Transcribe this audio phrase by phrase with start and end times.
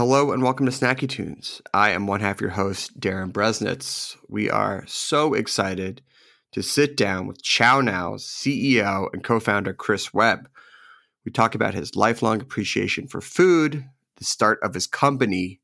[0.00, 1.60] Hello and welcome to Snacky Tunes.
[1.74, 4.16] I am one half your host, Darin Bresnitz.
[4.30, 6.00] We are so excited
[6.52, 10.48] to sit down with ChowNow's CEO and co founder, Chris Webb.
[11.26, 13.84] We talk about his lifelong appreciation for food,
[14.16, 15.60] the start of his company,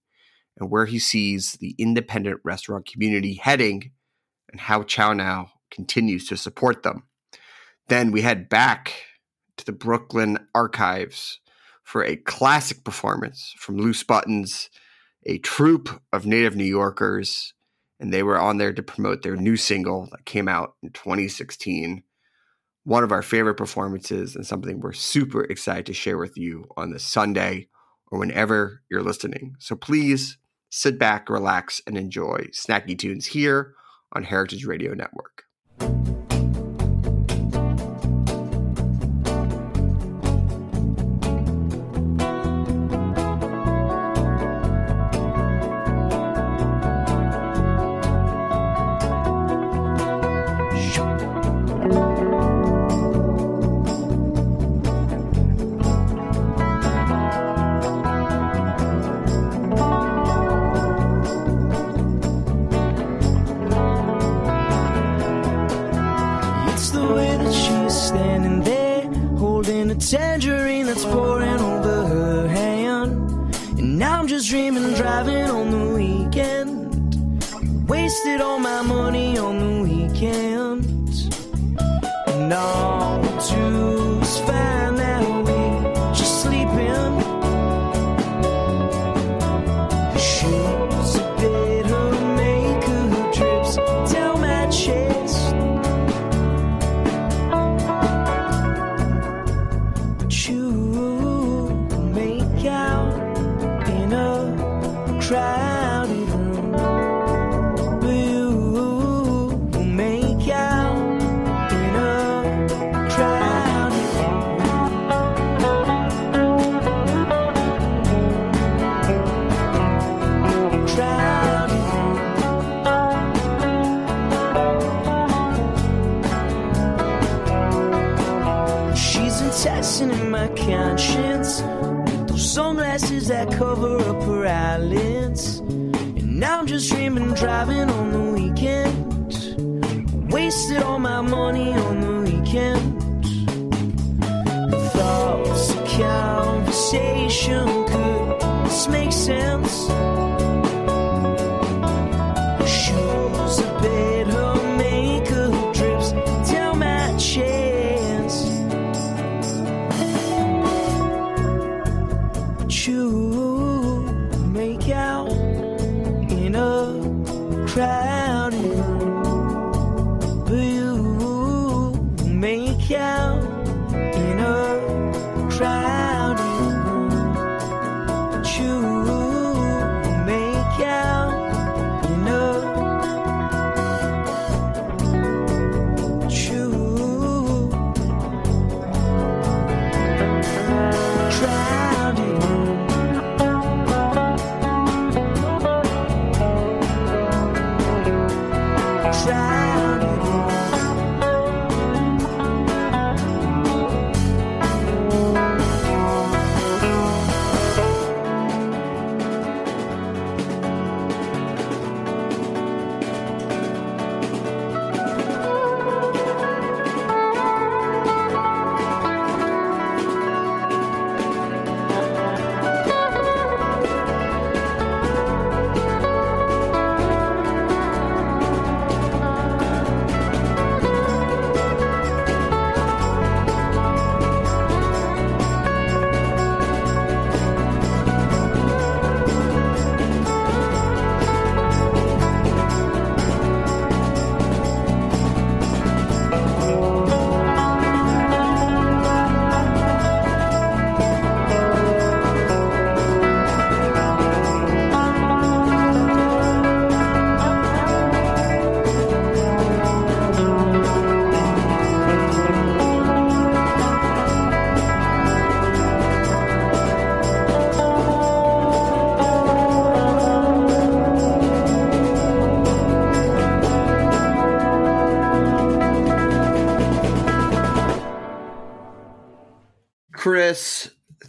[0.59, 3.93] and where he sees the independent restaurant community heading,
[4.53, 7.05] and how ChowNow continues to support them.
[7.89, 8.93] Then we head back
[9.57, 11.41] to the Brooklyn archives
[11.87, 14.71] for a classic performance from Loose Buttons,
[15.25, 17.55] a troupe of native New Yorkers,
[18.01, 22.03] and they were on there to promote their new single that came out in 2016.
[22.83, 26.91] One of our favorite performances and something we're super excited to share with you on
[26.91, 27.69] this Sunday
[28.11, 29.55] or whenever you're listening.
[29.61, 33.75] So please sit back, relax, and enjoy Snacky Tunes here
[34.13, 35.45] on Heritage Radio Network.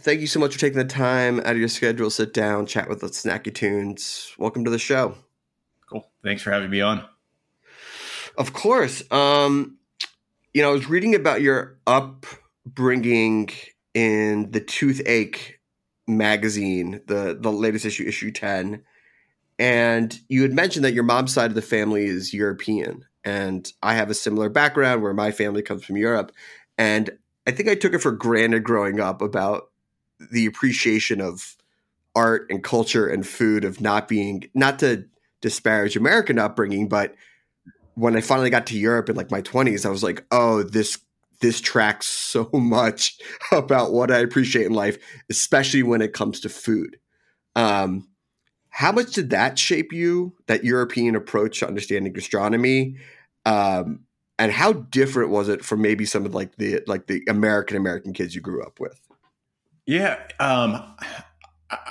[0.08, 2.88] Thank you so much for taking the time out of your schedule, sit down, chat
[2.88, 4.32] with us, Snacky Tunes.
[4.38, 5.14] Welcome to the show.
[5.86, 6.08] Cool.
[6.24, 7.04] Thanks for having me on.
[8.38, 9.02] Of course.
[9.12, 9.76] Um,
[10.54, 13.50] you know, I was reading about your upbringing
[13.92, 15.60] in the Toothache
[16.06, 18.84] magazine, the the latest issue, issue ten,
[19.58, 23.92] and you had mentioned that your mom's side of the family is European, and I
[23.92, 26.32] have a similar background where my family comes from Europe,
[26.78, 27.10] and
[27.46, 29.68] I think I took it for granted growing up about
[30.30, 31.56] the appreciation of
[32.14, 35.04] art and culture and food of not being not to
[35.40, 37.14] disparage American upbringing, but
[37.94, 40.98] when I finally got to Europe in like my 20s, I was like, oh, this
[41.40, 43.18] this tracks so much
[43.52, 44.98] about what I appreciate in life,
[45.30, 46.98] especially when it comes to food.
[47.56, 48.08] Um,
[48.70, 52.96] how much did that shape you, that European approach to understanding gastronomy?
[53.44, 54.00] Um,
[54.38, 58.12] and how different was it from maybe some of like the like the American American
[58.12, 59.07] kids you grew up with?
[59.88, 60.84] Yeah, um,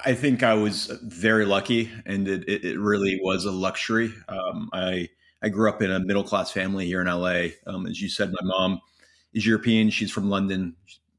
[0.06, 4.14] I think I was very lucky, and it, it really was a luxury.
[4.30, 5.10] Um, I
[5.42, 7.48] I grew up in a middle class family here in LA.
[7.66, 8.80] Um, as you said, my mom
[9.34, 9.90] is European.
[9.90, 10.76] She's from London,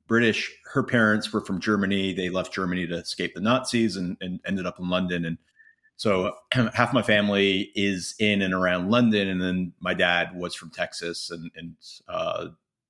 [0.07, 0.57] British.
[0.73, 2.13] Her parents were from Germany.
[2.15, 5.25] They left Germany to escape the Nazis and, and ended up in London.
[5.25, 5.39] And
[5.97, 10.71] so half my family is in and around London, and then my dad was from
[10.71, 11.75] Texas, and, and
[12.07, 12.47] uh,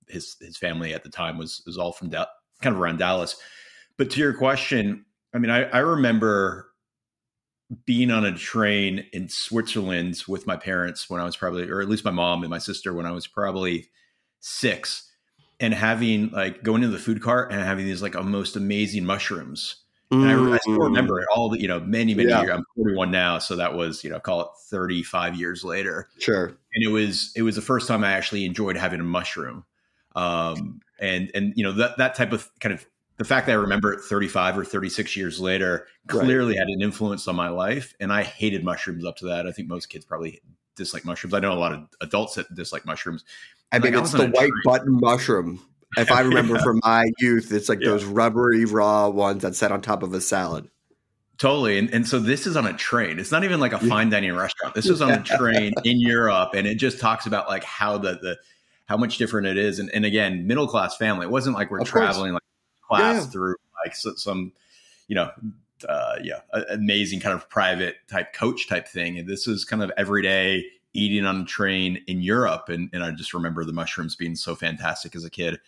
[0.08, 2.26] his his family at the time was was all from da-
[2.60, 3.36] kind of around Dallas.
[3.98, 5.04] But to your question,
[5.34, 6.68] I mean, I, I remember
[7.84, 11.88] being on a train in Switzerland with my parents when I was probably, or at
[11.88, 13.90] least my mom and my sister when I was probably
[14.40, 15.10] six,
[15.60, 19.82] and having like going into the food cart and having these like most amazing mushrooms.
[20.10, 20.84] And I, I, still mm.
[20.84, 22.40] remember it all the, you know, many, many yeah.
[22.40, 22.52] years.
[22.54, 23.38] I'm 41 now.
[23.38, 26.08] So that was, you know, call it 35 years later.
[26.18, 26.56] Sure.
[26.72, 29.64] And it was, it was the first time I actually enjoyed having a mushroom.
[30.16, 32.86] Um, and, and, you know, that, that type of kind of
[33.18, 36.60] the fact that I remember it 35 or 36 years later clearly right.
[36.60, 37.94] had an influence on my life.
[38.00, 39.46] And I hated mushrooms up to that.
[39.46, 40.40] I think most kids probably
[40.76, 41.34] dislike mushrooms.
[41.34, 43.24] I know a lot of adults that dislike mushrooms.
[43.72, 45.60] I mean, like, it's I the white button mushroom.
[45.96, 46.62] If I remember yeah.
[46.62, 47.88] from my youth, it's like yeah.
[47.88, 50.70] those rubbery raw ones that sat on top of a salad.
[51.38, 51.78] Totally.
[51.78, 53.18] And, and so this is on a train.
[53.18, 54.74] It's not even like a fine dining restaurant.
[54.74, 56.50] This is on a train in Europe.
[56.54, 58.38] And it just talks about like how the, the,
[58.86, 59.78] how much different it is.
[59.78, 61.26] And, and again, middle class family.
[61.26, 62.34] It wasn't like we're of traveling course.
[62.34, 62.47] like
[62.88, 63.30] class yeah.
[63.30, 64.52] through like some,
[65.06, 65.30] you know,
[65.88, 66.40] uh, yeah,
[66.70, 69.18] amazing kind of private type coach type thing.
[69.18, 70.64] And this is kind of everyday
[70.94, 72.68] eating on a train in Europe.
[72.68, 75.60] And, and I just remember the mushrooms being so fantastic as a kid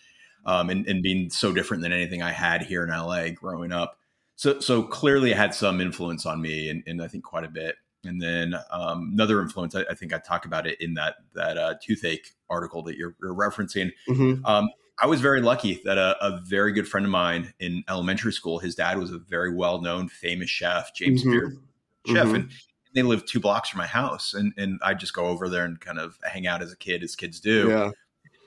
[0.46, 3.98] um, and, and being so different than anything I had here in LA growing up.
[4.36, 7.48] So, so clearly it had some influence on me and, and I think quite a
[7.48, 7.76] bit.
[8.04, 11.58] And then um, another influence, I, I, think I talk about it in that that
[11.58, 13.92] uh, toothache article that you're, you're referencing.
[14.08, 14.42] Mm-hmm.
[14.46, 14.70] Um,
[15.00, 18.58] I was very lucky that a, a, very good friend of mine in elementary school,
[18.58, 21.30] his dad was a very well known, famous chef, James mm-hmm.
[21.30, 21.58] Beard
[22.06, 22.34] chef, mm-hmm.
[22.34, 22.50] and
[22.94, 24.34] they lived two blocks from my house.
[24.34, 27.02] And and I'd just go over there and kind of hang out as a kid,
[27.02, 27.68] as kids do.
[27.68, 27.90] Yeah.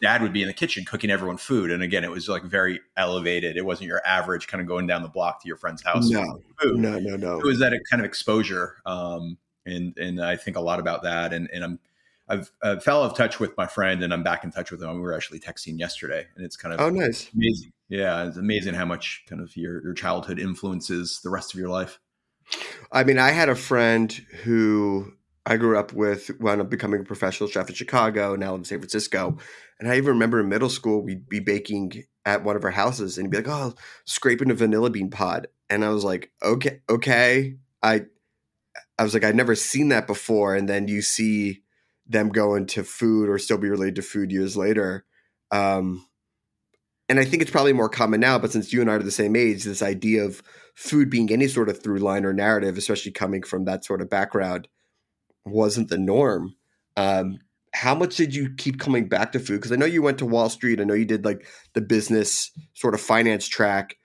[0.02, 2.82] Dad would be in the kitchen cooking everyone food, and again, it was like very
[2.98, 3.56] elevated.
[3.56, 6.10] It wasn't your average kind of going down the block to your friend's house.
[6.10, 7.40] No, no, no, no.
[7.40, 11.32] It was that kind of exposure, um, and and I think a lot about that.
[11.32, 11.80] And and I'm
[12.28, 14.82] I've I fell out of touch with my friend, and I'm back in touch with
[14.82, 14.94] him.
[14.96, 17.74] We were actually texting yesterday, and it's kind of oh nice, amazing.
[17.90, 21.70] Yeah, it's amazing how much kind of your your childhood influences the rest of your
[21.70, 22.00] life.
[22.92, 24.12] I mean, I had a friend
[24.44, 25.14] who
[25.46, 28.80] I grew up with, wound up becoming a professional chef in Chicago, now in San
[28.80, 29.38] Francisco.
[29.80, 33.18] And I even remember in middle school, we'd be baking at one of our houses
[33.18, 33.74] and he'd be like, Oh,
[34.06, 35.48] scraping a vanilla bean pod.
[35.70, 37.56] And I was like, Okay, okay.
[37.82, 38.06] I
[38.98, 40.56] I was like, I'd never seen that before.
[40.56, 41.63] And then you see
[42.08, 45.06] them go into food or still be related to food years later.
[45.52, 46.06] Um,
[47.10, 49.12] and I think it's probably more common now, but since you and I are the
[49.12, 50.42] same age, this idea of
[50.76, 54.10] food being any sort of through line or narrative, especially coming from that sort of
[54.10, 54.68] background,
[55.46, 56.56] wasn't the norm.
[56.96, 57.40] Um,
[57.74, 59.56] how much did you keep coming back to food?
[59.56, 60.80] Because I know you went to Wall Street.
[60.80, 63.98] I know you did like the business sort of finance track.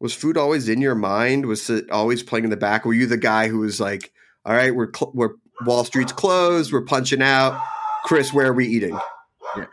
[0.00, 1.44] Was food always in your mind?
[1.46, 2.84] Was it always playing in the back?
[2.84, 4.10] Were you the guy who was like,
[4.46, 6.72] "All right, we're cl- we're Wall Street's closed.
[6.72, 7.60] We're punching out.
[8.04, 8.98] Chris, where are we eating?
[9.56, 9.64] Yeah,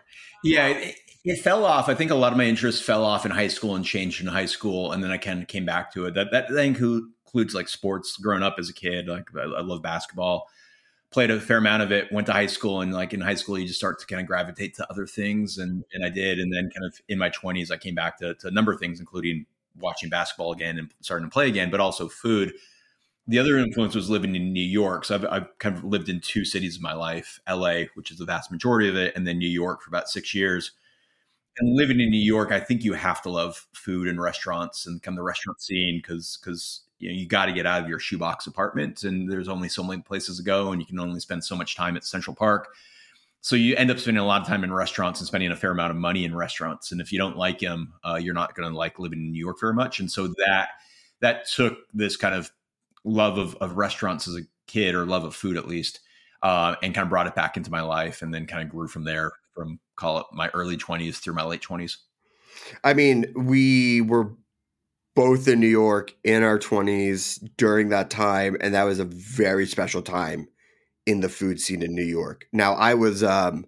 [0.44, 1.90] yeah it, it, fell off.
[1.90, 4.28] I think a lot of my interests fell off in high school and changed in
[4.28, 6.14] high school, and then I kind of came back to it.
[6.14, 8.18] That that, includes like sports.
[8.18, 10.50] Growing up as a kid, like I, I love basketball.
[11.10, 12.12] Played a fair amount of it.
[12.12, 14.28] Went to high school, and like in high school, you just start to kind of
[14.28, 16.40] gravitate to other things, and and I did.
[16.40, 18.80] And then kind of in my twenties, I came back to, to a number of
[18.80, 19.46] things, including
[19.80, 22.54] watching basketball again and starting to play again, but also food
[23.28, 25.04] the other influence was living in New York.
[25.06, 28.18] So I've, I've, kind of lived in two cities of my life LA, which is
[28.18, 30.72] the vast majority of it, and then New York for about six years.
[31.60, 35.02] and living in New York, I think you have to love food and restaurants and
[35.02, 37.90] kind of the restaurant scene because because you know you got to get out of
[37.90, 41.20] your shoebox apartment and there's only so many places to go and you can only
[41.20, 42.70] spend so much time at Central Park.
[43.42, 45.72] So you end up spending a lot of time in restaurants and spending a fair
[45.72, 46.92] amount of money in restaurants.
[46.92, 49.40] And if you don't like them, uh, you're not going to like living in New
[49.40, 50.00] York very much.
[50.00, 50.70] And so that
[51.20, 52.52] that took this kind of
[53.08, 56.02] love of, of restaurants as a kid or love of food at least
[56.44, 58.88] uh, and kind of brought it back into my life and then kind of grew
[58.88, 61.98] from there from call it my early 20s through my late 20s
[62.84, 64.34] I mean, we were
[65.16, 69.66] both in New York in our 20s during that time, and that was a very
[69.66, 70.48] special time
[71.06, 72.48] in the food scene in New York.
[72.52, 73.66] Now, I was um,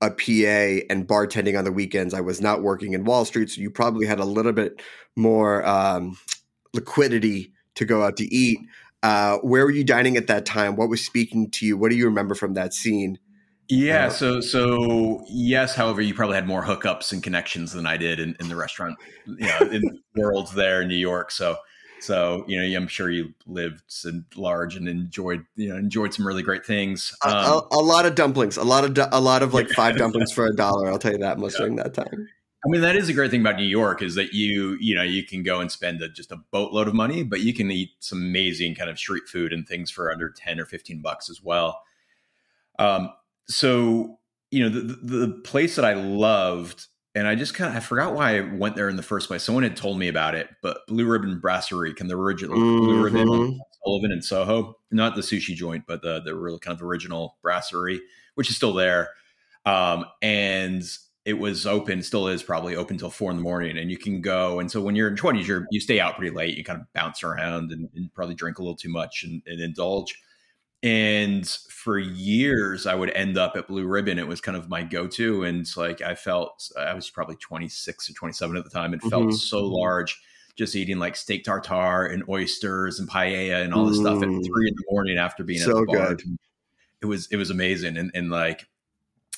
[0.00, 2.14] a PA and bartending on the weekends.
[2.14, 4.80] I was not working in Wall Street, so you probably had a little bit
[5.16, 6.16] more um,
[6.72, 8.58] liquidity to go out to eat.
[9.02, 10.76] Uh, where were you dining at that time?
[10.76, 11.76] What was speaking to you?
[11.76, 13.18] What do you remember from that scene?
[13.68, 15.74] Yeah, so so yes.
[15.74, 18.96] However, you probably had more hookups and connections than I did in, in the restaurant,
[19.26, 19.82] you know, in
[20.16, 21.32] worlds there in New York.
[21.32, 21.56] So
[22.00, 23.82] so you know, I'm sure you lived
[24.36, 27.12] large and enjoyed you know enjoyed some really great things.
[27.24, 29.96] Um, a, a, a, lot of dumplings, a lot of a lot of like five
[29.98, 30.88] dumplings for a dollar.
[30.88, 31.58] I'll tell you that much yeah.
[31.58, 32.28] during that time.
[32.64, 35.02] I mean, that is a great thing about New York is that you, you know,
[35.02, 37.90] you can go and spend a, just a boatload of money, but you can eat
[38.00, 41.42] some amazing kind of street food and things for under 10 or 15 bucks as
[41.42, 41.80] well.
[42.78, 43.10] Um,
[43.48, 44.18] so
[44.50, 48.14] you know the, the place that I loved, and I just kind of I forgot
[48.14, 49.42] why I went there in the first place.
[49.42, 52.84] Someone had told me about it, but Blue Ribbon Brasserie, can the original mm-hmm.
[52.84, 53.56] Blue Ribbon mm-hmm.
[53.84, 58.00] Sullivan in Soho, not the sushi joint, but the the real kind of original brasserie,
[58.34, 59.10] which is still there,
[59.64, 60.82] um, and
[61.26, 64.20] it was open, still is probably open till four in the morning, and you can
[64.20, 64.60] go.
[64.60, 66.56] And so when you're in twenties, you you stay out pretty late.
[66.56, 69.60] You kind of bounce around and, and probably drink a little too much and, and
[69.60, 70.16] indulge.
[70.84, 74.20] And for years, I would end up at Blue Ribbon.
[74.20, 75.42] It was kind of my go to.
[75.42, 79.24] And like I felt, I was probably 26 or 27 at the time and felt
[79.24, 79.32] mm-hmm.
[79.32, 80.20] so large
[80.54, 84.02] just eating like steak tartare and oysters and paella and all this mm.
[84.02, 84.46] stuff at mm.
[84.46, 86.14] three in the morning after being so at the bar.
[86.14, 86.22] Good.
[87.02, 87.96] It was, it was amazing.
[87.96, 88.68] And, and like,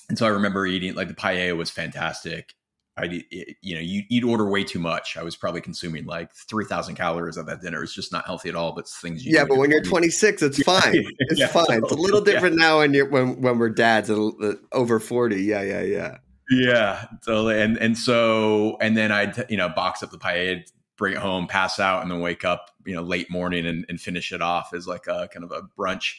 [0.08, 2.54] and so I remember eating like the paella was fantastic.
[2.98, 3.22] I,
[3.60, 5.16] you know, you, would order way too much.
[5.16, 7.82] I was probably consuming like 3000 calories at that dinner.
[7.82, 11.06] It's just not healthy at all, but things Yeah, but when you're 26, it's fine.
[11.20, 11.66] It's yeah, fine.
[11.66, 12.66] So, it's a little different yeah.
[12.66, 15.36] now when you're, when, when we're dads over 40.
[15.36, 16.16] Yeah, yeah, yeah.
[16.50, 17.04] Yeah.
[17.24, 17.60] totally.
[17.60, 20.64] and, and so, and then I'd, you know, box up the pie,
[20.96, 24.00] bring it home, pass out, and then wake up, you know, late morning and, and
[24.00, 26.16] finish it off as like a kind of a brunch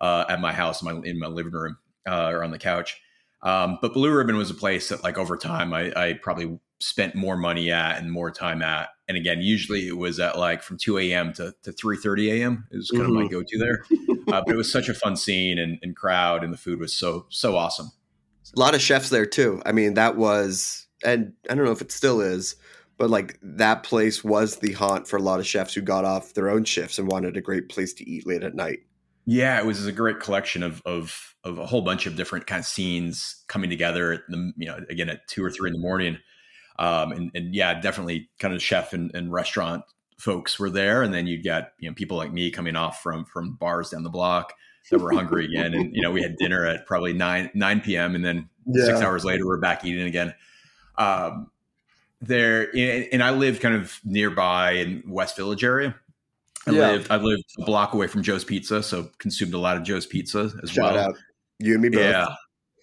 [0.00, 1.76] uh, at my house, my, in my living room
[2.08, 3.00] uh, or on the couch.
[3.42, 7.14] Um, but Blue Ribbon was a place that, like, over time, I, I, probably spent
[7.14, 8.90] more money at and more time at.
[9.08, 11.32] And again, usually it was at like from 2 a.m.
[11.34, 12.66] to, to 3.30 a.m.
[12.70, 13.10] is kind mm-hmm.
[13.10, 13.32] of my mm-hmm.
[13.32, 13.84] go-to there.
[14.28, 16.94] Uh, but it was such a fun scene and, and crowd and the food was
[16.94, 17.90] so, so awesome.
[18.56, 19.60] A lot of chefs there too.
[19.66, 22.56] I mean, that was, and I don't know if it still is,
[22.98, 26.34] but like that place was the haunt for a lot of chefs who got off
[26.34, 28.80] their own shifts and wanted a great place to eat late at night.
[29.24, 32.60] Yeah, it was a great collection of of of a whole bunch of different kind
[32.60, 34.12] of scenes coming together.
[34.12, 36.18] At the, you know, again at two or three in the morning,
[36.78, 39.84] um, and, and yeah, definitely kind of chef and, and restaurant
[40.18, 43.24] folks were there, and then you'd got you know people like me coming off from
[43.24, 44.54] from bars down the block
[44.90, 48.14] that were hungry again, and you know we had dinner at probably nine nine p.m.
[48.14, 48.84] and then yeah.
[48.84, 50.34] six hours later we're back eating again.
[50.98, 51.50] Um,
[52.20, 55.96] there, and I lived kind of nearby in West Village area.
[56.66, 56.90] I yeah.
[56.92, 60.06] lived I lived a block away from Joe's Pizza, so consumed a lot of Joe's
[60.06, 60.88] Pizza as well.
[60.88, 61.08] Shout well.
[61.10, 61.16] Out.
[61.58, 62.00] You and me both.
[62.00, 62.34] Yeah,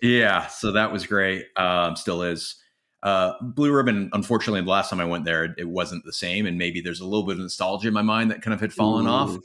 [0.02, 0.48] yeah.
[0.48, 1.48] So that was great.
[1.56, 2.56] Um, still is.
[3.02, 6.58] Uh, Blue Ribbon, unfortunately, the last time I went there, it, wasn't the same, and
[6.58, 9.08] maybe there's a little bit of nostalgia in my mind that kind of had fallen
[9.08, 9.12] Ooh.
[9.12, 9.38] off.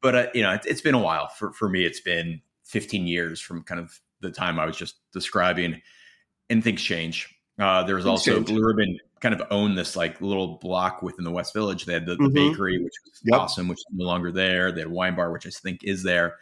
[0.00, 1.84] But uh, you know, it, it's been a while for for me.
[1.84, 5.82] It's been 15 years from kind of the time I was just describing,
[6.48, 7.34] and things change.
[7.58, 8.40] Uh, there was also.
[8.40, 11.86] Blue Ribbon kind of owned this like little block within the West Village.
[11.86, 12.50] They had the, the mm-hmm.
[12.50, 13.40] bakery, which was yep.
[13.40, 14.70] awesome, which is no longer there.
[14.70, 16.36] They had wine bar, which I think is there.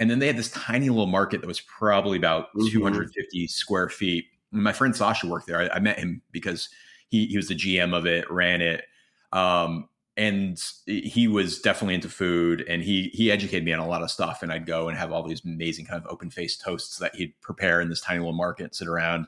[0.00, 2.68] And then they had this tiny little market that was probably about mm-hmm.
[2.68, 4.24] 250 square feet.
[4.52, 5.60] And my friend Sasha worked there.
[5.60, 6.68] I, I, met him because
[7.10, 8.84] he, he was the GM of it, ran it.
[9.32, 14.00] Um, and he was definitely into food and he he educated me on a lot
[14.00, 16.98] of stuff and I'd go and have all these amazing kind of open faced toasts
[16.98, 19.26] that he'd prepare in this tiny little market, sit around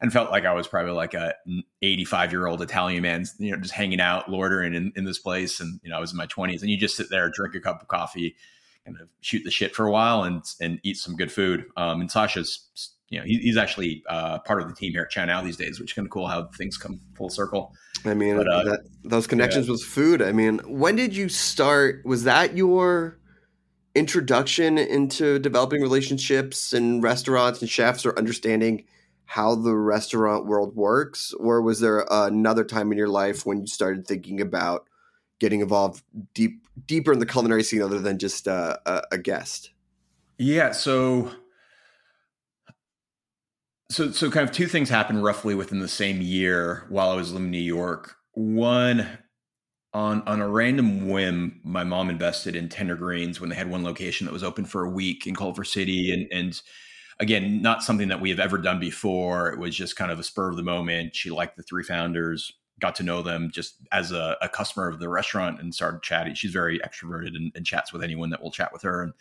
[0.00, 1.34] and felt like I was probably like a
[1.82, 5.60] 85 year old Italian man, you know, just hanging out, loitering in, in this place.
[5.60, 7.60] And, you know, I was in my 20s and you just sit there, drink a
[7.60, 8.36] cup of coffee,
[8.84, 11.64] kind of shoot the shit for a while and, and eat some good food.
[11.76, 15.10] Um, and Sasha's, you know, he, he's actually uh, part of the team here at
[15.10, 17.74] ChowNow these days, which is kind of cool how things come full circle.
[18.04, 19.72] I mean, but, uh, that, those connections yeah.
[19.72, 20.20] with food.
[20.20, 22.04] I mean, when did you start?
[22.04, 23.18] Was that your
[23.94, 28.84] introduction into developing relationships and restaurants and chefs or understanding
[29.26, 33.66] how the restaurant world works, or was there another time in your life when you
[33.66, 34.88] started thinking about
[35.40, 36.02] getting involved
[36.34, 39.70] deep deeper in the culinary scene other than just uh, a, a guest?
[40.38, 41.30] Yeah, so
[43.90, 47.32] so so kind of two things happened roughly within the same year while I was
[47.32, 48.16] living in New York.
[48.32, 49.06] One
[49.92, 53.84] on on a random whim, my mom invested in Tender Greens when they had one
[53.84, 56.60] location that was open for a week in Culver City, and and
[57.20, 59.50] again, not something that we have ever done before.
[59.50, 61.14] It was just kind of a spur of the moment.
[61.14, 64.98] She liked the three founders, got to know them just as a, a customer of
[64.98, 66.34] the restaurant, and started chatting.
[66.34, 69.12] She's very extroverted and, and chats with anyone that will chat with her, and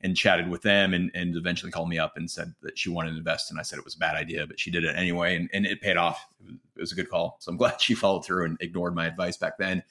[0.00, 3.10] and chatted with them and, and eventually called me up and said that she wanted
[3.10, 3.50] to invest.
[3.50, 5.34] And I said it was a bad idea, but she did it anyway.
[5.34, 6.24] And, and it paid off.
[6.46, 7.36] It was a good call.
[7.40, 9.82] So I'm glad she followed through and ignored my advice back then.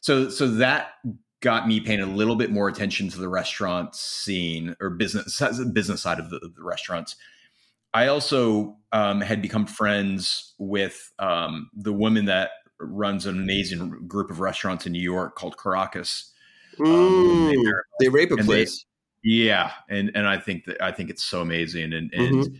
[0.00, 0.94] So, so that
[1.42, 6.00] got me paying a little bit more attention to the restaurant scene or business, business
[6.00, 7.16] side of the, the restaurants.
[7.92, 12.50] I also um, had become friends with um, the woman that
[12.80, 16.32] runs an amazing group of restaurants in New York called Caracas.
[16.80, 18.86] Um, mm, the arepa place.
[19.22, 21.92] Yeah, and and I think that I think it's so amazing.
[21.92, 22.54] And and mm-hmm.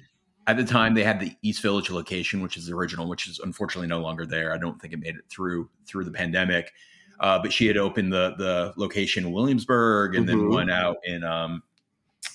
[0.46, 3.40] at the time they had the East Village location, which is the original, which is
[3.40, 4.52] unfortunately no longer there.
[4.52, 6.72] I don't think it made it through through the pandemic.
[7.22, 10.38] Uh, but she had opened the the location in Williamsburg and mm-hmm.
[10.38, 11.62] then one out in um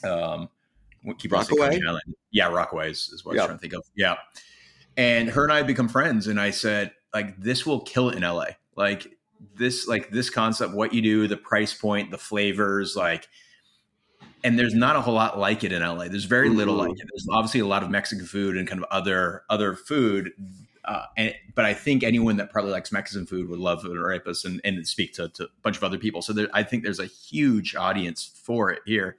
[0.04, 0.50] um
[1.18, 1.80] keep Rockaway.
[2.32, 3.34] Yeah, Rockaway is, is what.
[3.34, 3.84] I was trying to think of.
[3.96, 4.16] Yeah.
[4.96, 8.16] And her and I had become friends, and I said, like, this will kill it
[8.16, 8.46] in LA.
[8.76, 9.08] Like
[9.56, 13.28] this, like this concept, what you do, the price point, the flavors, like
[14.44, 16.08] and there's not a whole lot like it in LA.
[16.08, 16.90] There's very little mm-hmm.
[16.90, 17.08] like it.
[17.12, 20.32] There's obviously a lot of Mexican food and kind of other other food.
[20.88, 24.62] Uh, and, but I think anyone that probably likes Mexican food would love arepas and,
[24.64, 26.22] and speak to, to, a bunch of other people.
[26.22, 29.18] So there, I think there's a huge audience for it here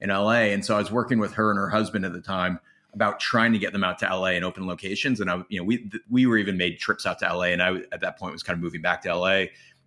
[0.00, 0.50] in LA.
[0.52, 2.60] And so I was working with her and her husband at the time
[2.92, 5.20] about trying to get them out to LA and open locations.
[5.20, 7.76] And I, you know, we we were even made trips out to LA, and I
[7.92, 9.46] at that point was kind of moving back to LA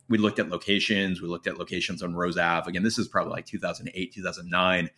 [0.10, 1.22] we looked at locations.
[1.22, 2.68] We looked at locations on Rose Ave.
[2.68, 4.90] Again, this is probably like 2008, 2009.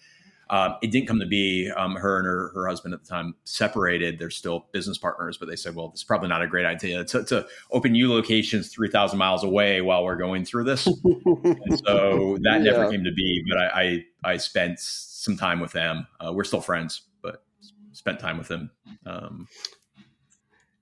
[0.52, 1.72] Um, it didn't come to be.
[1.76, 4.20] Um, her and her, her husband at the time separated.
[4.20, 7.24] They're still business partners, but they said, "Well, it's probably not a great idea to,
[7.24, 12.38] to open new locations three thousand miles away while we're going through this." and so
[12.42, 12.72] that yeah.
[12.72, 13.44] never came to be.
[13.50, 16.06] But I, I, I spent some time with them.
[16.20, 17.46] Uh, we're still friends, but
[17.94, 18.72] spent time with them.
[19.06, 19.48] Um,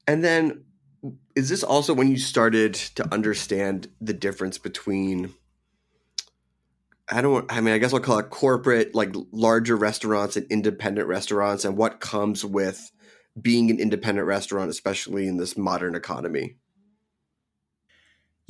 [0.08, 0.64] and then
[1.36, 5.34] is this also when you started to understand the difference between
[7.12, 11.08] I don't I mean I guess I'll call it corporate like larger restaurants and independent
[11.08, 12.92] restaurants and what comes with
[13.42, 16.56] being an independent restaurant especially in this modern economy.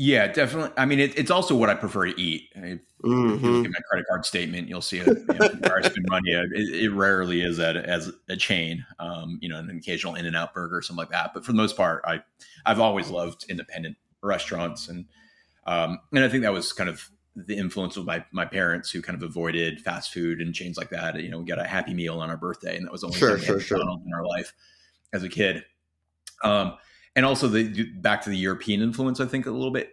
[0.02, 0.72] Yeah, definitely.
[0.78, 2.48] I mean, it, it's also what I prefer to eat.
[2.56, 3.46] If, mm-hmm.
[3.46, 5.08] you look at my credit card statement, you'll see it.
[5.08, 6.32] You know, where I spend money.
[6.32, 8.86] It, it, rarely is at as a chain.
[9.00, 11.34] Um, you know, an occasional In and Out burger or something like that.
[11.34, 12.22] But for the most part, I
[12.66, 15.04] I've always loved independent restaurants, and
[15.68, 17.12] um, and I think that was kind of
[17.48, 20.90] the influence of my my parents who kind of avoided fast food and chains like
[20.90, 21.22] that.
[21.22, 23.38] You know, we got a Happy Meal on our birthday, and that was only sure,
[23.38, 23.80] sure, sure.
[23.80, 24.54] in our life
[25.14, 25.64] as a kid.
[26.44, 26.78] Um,
[27.16, 29.92] and also the back to the European influence, I think a little bit.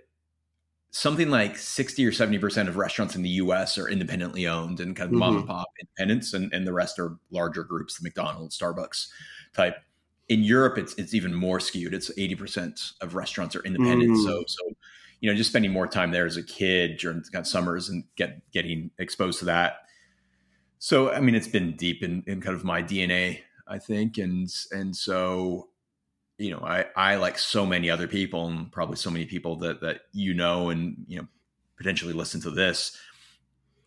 [0.91, 3.77] Something like sixty or seventy percent of restaurants in the U.S.
[3.77, 5.19] are independently owned and kind of mm-hmm.
[5.19, 9.09] mom and pop independents, and, and the rest are larger groups, the McDonald's, Starbucks
[9.55, 9.77] type.
[10.29, 11.93] In Europe, it's it's even more skewed.
[11.93, 14.13] It's eighty percent of restaurants are independent.
[14.13, 14.25] Mm.
[14.25, 14.63] So so
[15.21, 18.05] you know, just spending more time there as a kid during kind of summers and
[18.17, 19.79] get getting exposed to that.
[20.79, 24.49] So I mean, it's been deep in, in kind of my DNA, I think, and
[24.73, 25.69] and so
[26.39, 29.81] you know, I, I like so many other people and probably so many people that,
[29.81, 31.27] that you know, and, you know,
[31.77, 32.97] potentially listen to this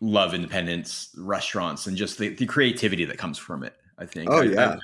[0.00, 3.74] love independence restaurants and just the, the creativity that comes from it.
[3.98, 4.30] I think.
[4.30, 4.72] Oh yeah.
[4.72, 4.78] I've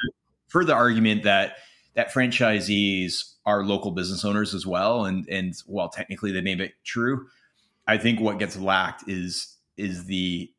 [0.52, 1.56] heard the argument that,
[1.96, 5.06] that franchisees are local business owners as well.
[5.06, 7.26] And, and while technically they may be true,
[7.86, 10.52] I think what gets lacked is, is the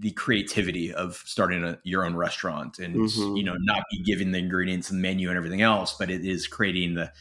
[0.00, 3.36] the creativity of starting a, your own restaurant and mm-hmm.
[3.36, 6.46] you know not be given the ingredients and menu and everything else but it is
[6.46, 7.12] creating the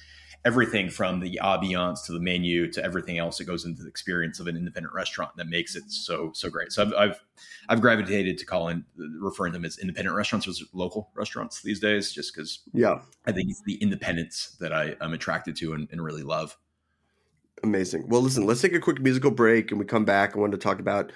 [0.46, 4.40] everything from the ambiance to the menu to everything else that goes into the experience
[4.40, 6.72] of an independent restaurant that makes it so so great.
[6.72, 7.24] So i've i've,
[7.70, 8.84] I've gravitated to calling
[9.20, 13.00] referring to them as independent restaurants versus local restaurants these days just because yeah.
[13.26, 16.58] I think it's the independence that i am attracted to and, and really love.
[17.64, 18.10] Amazing.
[18.10, 20.36] Well listen let's take a quick musical break and we come back.
[20.36, 21.12] I want to talk about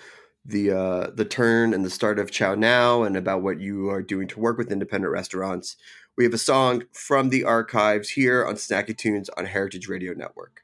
[0.45, 4.29] the uh, the turn and the start of ChowNow and about what you are doing
[4.29, 5.75] to work with independent restaurants.
[6.17, 10.63] We have a song from the archives here on Snacky Tunes on Heritage Radio Network.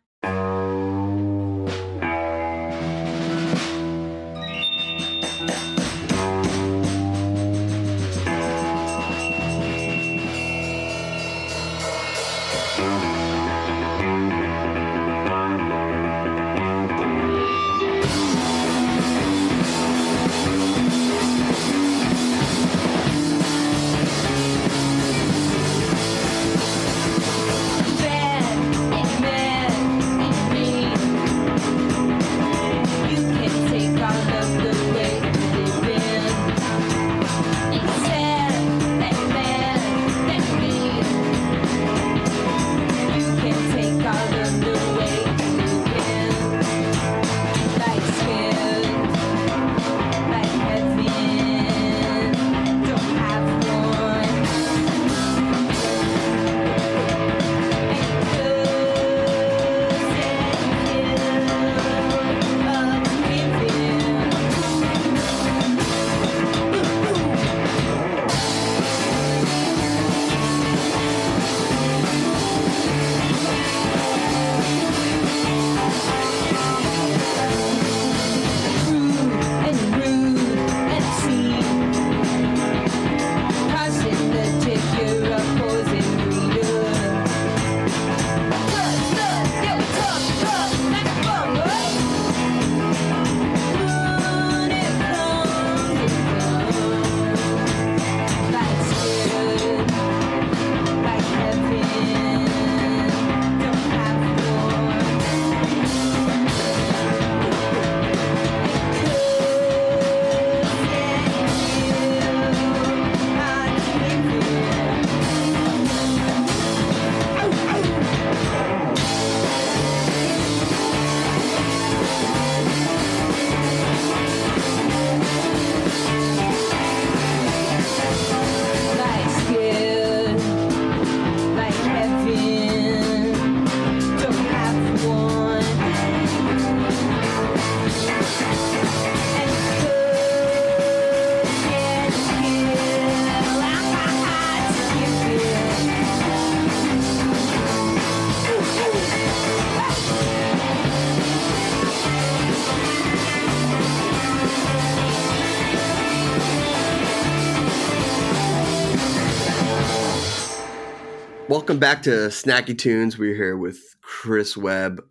[161.73, 163.17] Welcome back to Snacky Tunes.
[163.17, 165.03] We're here with Chris Webb.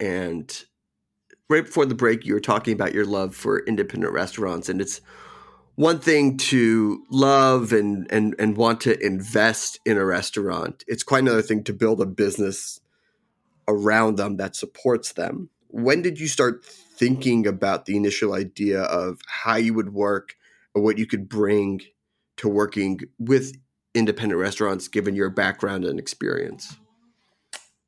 [0.00, 0.64] And
[1.48, 4.68] right before the break, you were talking about your love for independent restaurants.
[4.68, 5.00] And it's
[5.76, 11.22] one thing to love and, and, and want to invest in a restaurant, it's quite
[11.22, 12.80] another thing to build a business
[13.68, 15.50] around them that supports them.
[15.68, 20.34] When did you start thinking about the initial idea of how you would work
[20.74, 21.80] or what you could bring
[22.38, 23.56] to working with
[23.94, 26.76] independent restaurants given your background and experience?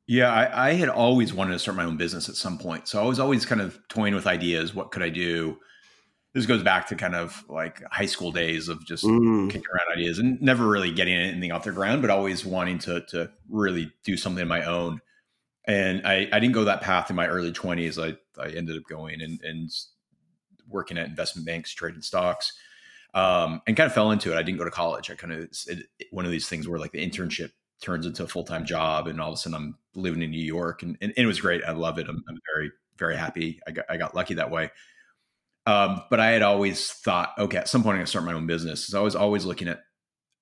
[0.07, 2.87] Yeah, I, I, had always wanted to start my own business at some point.
[2.87, 4.75] So I was always kind of toying with ideas.
[4.75, 5.57] What could I do?
[6.33, 9.49] This goes back to kind of like high school days of just mm.
[9.49, 13.01] kicking around ideas and never really getting anything off the ground, but always wanting to
[13.07, 15.01] to really do something of my own.
[15.65, 17.97] And I, I didn't go that path in my early 20s.
[17.97, 19.71] I, I ended up going and, and
[20.69, 22.53] working at investment banks, trading stocks
[23.15, 24.37] um, and kind of fell into it.
[24.37, 25.09] I didn't go to college.
[25.09, 27.51] I kind of it, one of these things where like the internship
[27.81, 30.37] turns into a full time job, and all of a sudden I'm living in New
[30.37, 31.63] York, and, and, and it was great.
[31.63, 32.07] I love it.
[32.07, 33.59] I'm, I'm, very very happy.
[33.67, 34.69] I got I got lucky that way.
[35.65, 38.47] Um, but I had always thought, okay, at some point I'm gonna start my own
[38.47, 38.85] business.
[38.85, 39.81] So I was always looking at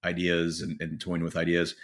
[0.04, 1.76] ideas and, and toying with ideas.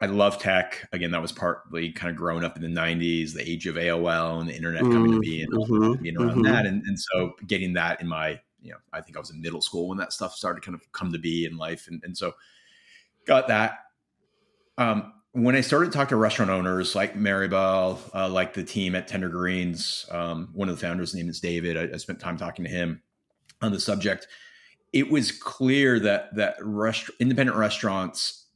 [0.00, 0.86] I love tech.
[0.92, 4.40] Again, that was partly kind of growing up in the 90s, the age of AOL
[4.40, 6.42] and the internet coming to be and mm-hmm, being around mm-hmm.
[6.42, 6.66] that.
[6.66, 9.60] And, and so getting that in my you know, I think I was in middle
[9.60, 11.86] school when that stuff started to kind of come to be in life.
[11.88, 12.34] And, and so
[13.26, 13.78] got that.
[14.76, 18.94] Um, when I started to talk to restaurant owners like Maribel, uh, like the team
[18.94, 21.76] at Tender Greens, um, one of the founders' name is David.
[21.76, 23.02] I, I, spent time talking to him
[23.60, 24.28] on the subject.
[24.92, 28.46] It was clear that that rest- independent restaurants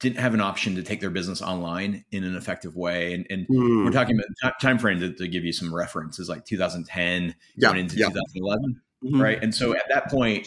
[0.00, 3.14] didn't have an option to take their business online in an effective way.
[3.14, 3.84] And, and mm.
[3.84, 7.96] we're talking about time frame to, to, give you some references, like 2010 yeah, into
[7.96, 8.08] yeah.
[8.08, 9.20] 2011 mm-hmm.
[9.20, 9.42] right?
[9.42, 10.46] And so at that point,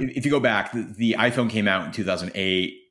[0.00, 2.82] if, you go back, the, the, iPhone came out in 2008.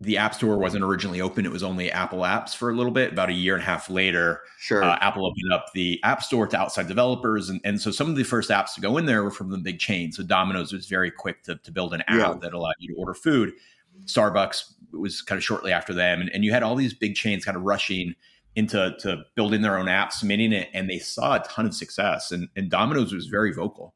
[0.00, 3.12] The App Store wasn't originally open; it was only Apple apps for a little bit.
[3.12, 6.46] About a year and a half later, sure, uh, Apple opened up the App Store
[6.46, 9.24] to outside developers, and, and so some of the first apps to go in there
[9.24, 10.16] were from the big chains.
[10.16, 12.34] So Domino's was very quick to, to build an app yeah.
[12.40, 13.52] that allowed you to order food.
[14.04, 17.44] Starbucks was kind of shortly after them, and, and you had all these big chains
[17.44, 18.14] kind of rushing
[18.56, 22.32] into to building their own apps, submitting it, and they saw a ton of success.
[22.32, 23.94] And, and Domino's was very vocal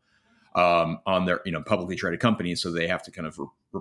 [0.55, 3.81] um, on their you know publicly traded companies, so they have to kind of re-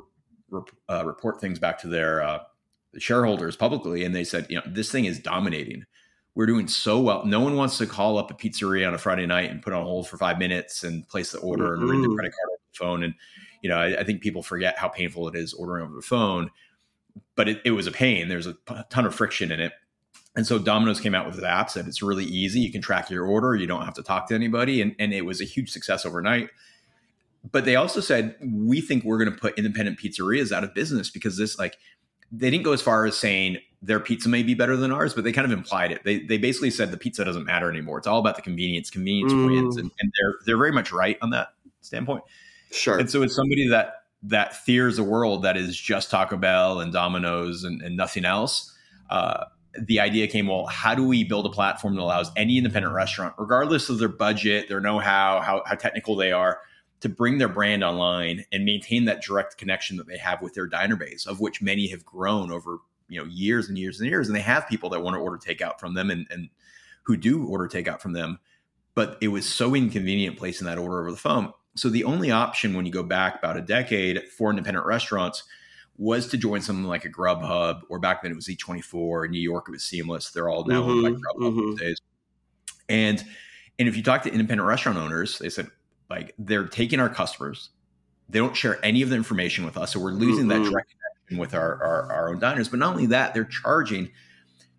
[0.50, 2.40] re- uh, report things back to their uh,
[2.98, 4.04] shareholders publicly.
[4.04, 5.86] And they said, you know, this thing is dominating.
[6.34, 7.26] We're doing so well.
[7.26, 9.84] No one wants to call up a pizzeria on a Friday night and put on
[9.84, 11.82] hold for five minutes and place the order mm-hmm.
[11.82, 13.04] and read the credit card on the phone.
[13.04, 13.14] And
[13.62, 16.50] you know, I, I think people forget how painful it is ordering over the phone.
[17.36, 18.30] But it, it was a pain.
[18.30, 18.56] There's a
[18.90, 19.74] ton of friction in it
[20.36, 22.60] and so Domino's came out with apps and it's really easy.
[22.60, 23.56] You can track your order.
[23.56, 24.82] You don't have to talk to anybody.
[24.82, 26.50] And, and it was a huge success overnight.
[27.52, 31.10] But they also said, we think we're going to put independent pizzerias out of business
[31.10, 31.78] because this, like,
[32.32, 35.24] they didn't go as far as saying their pizza may be better than ours, but
[35.24, 36.04] they kind of implied it.
[36.06, 37.98] They, they basically said the pizza doesn't matter anymore.
[37.98, 38.90] It's all about the convenience.
[38.90, 39.48] Convenience mm.
[39.48, 39.76] wins.
[39.76, 41.50] And, and they're, they're very much right on that
[41.82, 42.24] standpoint.
[42.72, 43.00] Sure.
[43.00, 46.94] And so it's somebody that, that fears a world that is just Taco Bell and
[46.94, 48.72] Domino's and, and nothing else.
[49.10, 49.46] Uh,
[49.80, 53.34] the idea came well how do we build a platform that allows any independent restaurant
[53.38, 56.60] regardless of their budget their know-how how, how technical they are
[57.00, 60.68] to bring their brand online and maintain that direct connection that they have with their
[60.68, 62.80] diner base of which many have grown over
[63.12, 64.28] you know years and years and years.
[64.28, 66.50] And they have people that want to order takeout from them and, and
[67.04, 68.40] who do order takeout from them.
[68.96, 71.54] But it was so inconvenient placing that order over the phone.
[71.76, 75.44] So the only option when you go back about a decade for independent restaurants
[76.02, 79.26] was to join something like a Grubhub, or back then it was Eat24.
[79.26, 80.32] In New York, it was Seamless.
[80.32, 81.70] They're all now mm-hmm, like Grubhub mm-hmm.
[81.70, 82.02] these days.
[82.90, 83.24] And
[83.78, 85.68] and if you talk to independent restaurant owners, they said
[86.10, 87.70] like they're taking our customers.
[88.30, 90.64] They don't share any of the information with us, so we're losing mm-hmm.
[90.64, 92.68] that direct connection with our, our our own diners.
[92.68, 94.10] But not only that, they're charging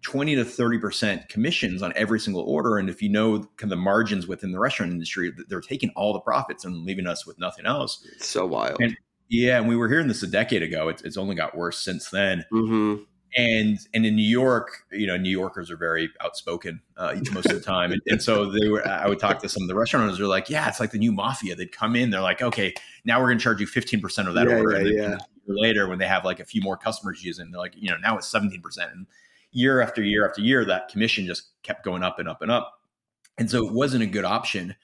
[0.02, 2.78] 20 to 30% commissions on every single order.
[2.78, 6.12] And if you know kind of the margins within the restaurant industry, they're taking all
[6.12, 8.04] the profits and leaving us with nothing else.
[8.16, 8.78] It's so wild.
[8.80, 8.96] And,
[9.32, 10.88] yeah, and we were hearing this a decade ago.
[10.88, 12.44] It's, it's only got worse since then.
[12.52, 13.02] Mm-hmm.
[13.34, 17.54] And and in New York, you know, New Yorkers are very outspoken uh, most of
[17.54, 18.86] the time, and, and, so they were.
[18.86, 20.18] I would talk to some of the restaurant owners.
[20.18, 22.10] They're like, "Yeah, it's like the new mafia." They'd come in.
[22.10, 22.74] They're like, "Okay,
[23.06, 25.18] now we're going to charge you fifteen percent of that yeah, order." Yeah, and yeah.
[25.46, 28.18] later, when they have like a few more customers using, they're like, "You know, now
[28.18, 29.06] it's seventeen percent." And
[29.50, 32.80] year after year after year, that commission just kept going up and up and up,
[33.38, 34.76] and so it wasn't a good option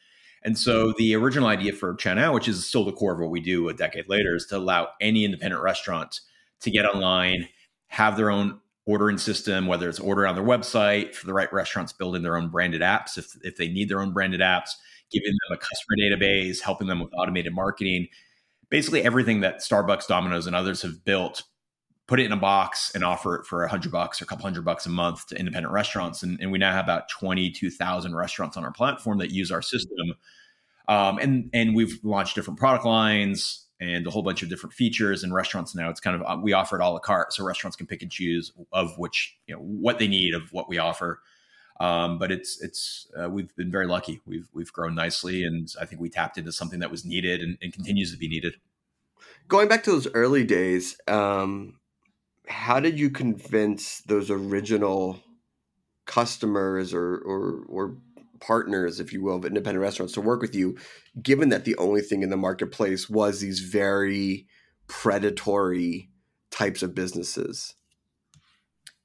[0.43, 3.41] and so the original idea for ChowNow, which is still the core of what we
[3.41, 6.21] do a decade later, is to allow any independent restaurant
[6.61, 7.49] to get online,
[7.89, 11.93] have their own ordering system, whether it's order on their website for the right restaurants
[11.93, 14.71] building their own branded apps, if, if they need their own branded apps,
[15.11, 18.09] giving them a customer database, helping them with automated marketing,
[18.71, 21.43] basically everything that Starbucks, Domino's, and others have built
[22.09, 24.43] put it in a box and offer it for a hundred bucks or a couple
[24.43, 26.23] hundred bucks a month to independent restaurants.
[26.23, 30.15] And, and we now have about 22,000 restaurants on our platform that use our system.
[30.89, 35.23] Um, and, and we've launched different product lines and a whole bunch of different features
[35.23, 37.77] and restaurants now it's kind of uh, we offer it a la carte so restaurants
[37.77, 41.21] can pick and choose of which you know what they need of what we offer
[41.79, 45.85] um, but it's it's uh, we've been very lucky we've we've grown nicely and i
[45.85, 48.55] think we tapped into something that was needed and, and continues to be needed
[49.47, 51.79] going back to those early days um,
[52.49, 55.23] how did you convince those original
[56.07, 57.99] customers or or or
[58.41, 60.77] partners, if you will, of independent restaurants to work with you,
[61.23, 64.47] given that the only thing in the marketplace was these very
[64.87, 66.09] predatory
[66.51, 67.75] types of businesses?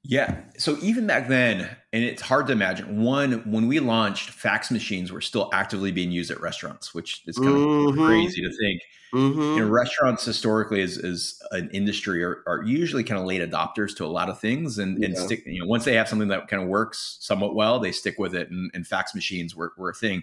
[0.06, 0.42] Yeah.
[0.58, 1.60] So even back then,
[1.92, 6.10] and it's hard to imagine, one, when we launched, fax machines were still actively being
[6.10, 7.98] used at restaurants, which is kind mm-hmm.
[7.98, 8.82] of crazy to think.
[9.14, 9.40] Mm-hmm.
[9.40, 13.96] You know, restaurants historically as, as an industry are, are usually kind of late adopters
[13.96, 15.06] to a lot of things and, yeah.
[15.06, 17.92] and stick, you know, once they have something that kind of works somewhat well, they
[17.92, 18.50] stick with it.
[18.50, 20.22] And, and fax machines were, were a thing.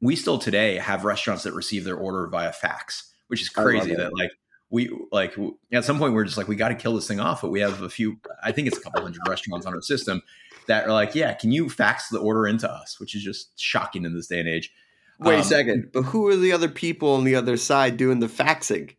[0.00, 4.14] We still today have restaurants that receive their order via fax, which is crazy that
[4.16, 4.30] like
[4.70, 5.34] we like
[5.72, 7.60] at some point we're just like we got to kill this thing off but we
[7.60, 10.22] have a few i think it's a couple hundred restaurants on our system
[10.66, 14.04] that are like yeah can you fax the order into us which is just shocking
[14.04, 14.72] in this day and age
[15.20, 18.20] wait um, a second but who are the other people on the other side doing
[18.20, 18.94] the faxing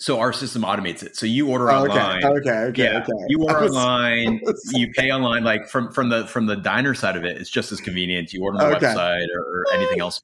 [0.00, 1.16] so our system automates it.
[1.16, 2.24] So you order oh, online.
[2.24, 3.12] Okay, okay, yeah, okay.
[3.28, 4.40] You order online.
[4.70, 5.42] you pay online.
[5.42, 8.32] Like from from the from the diner side of it, it's just as convenient.
[8.32, 8.86] You order on the okay.
[8.86, 10.22] website or anything else,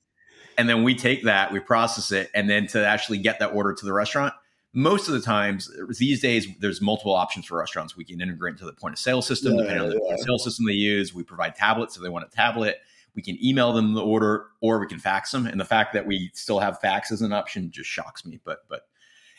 [0.57, 3.75] and then we take that, we process it, and then to actually get that order
[3.75, 4.33] to the restaurant,
[4.75, 7.97] most of the times these days there's multiple options for restaurants.
[7.97, 10.21] We can integrate into the point of sale system yeah, depending on the point of
[10.21, 11.15] sale system they use.
[11.15, 12.79] We provide tablets if they want a tablet.
[13.15, 15.47] We can email them the order or we can fax them.
[15.47, 18.41] And the fact that we still have fax as an option just shocks me.
[18.45, 18.89] But but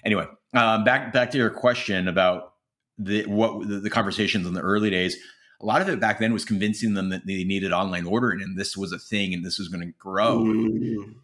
[0.06, 2.54] anyway um, back back to your question about
[2.98, 5.18] the what the, the conversations in the early days
[5.62, 8.58] a lot of it back then was convincing them that they needed online ordering and
[8.58, 10.40] this was a thing and this was going to grow.
[10.40, 11.16] Mm.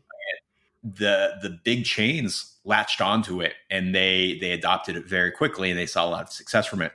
[0.84, 5.80] The the big chains latched onto it and they they adopted it very quickly and
[5.80, 6.91] they saw a lot of success from it.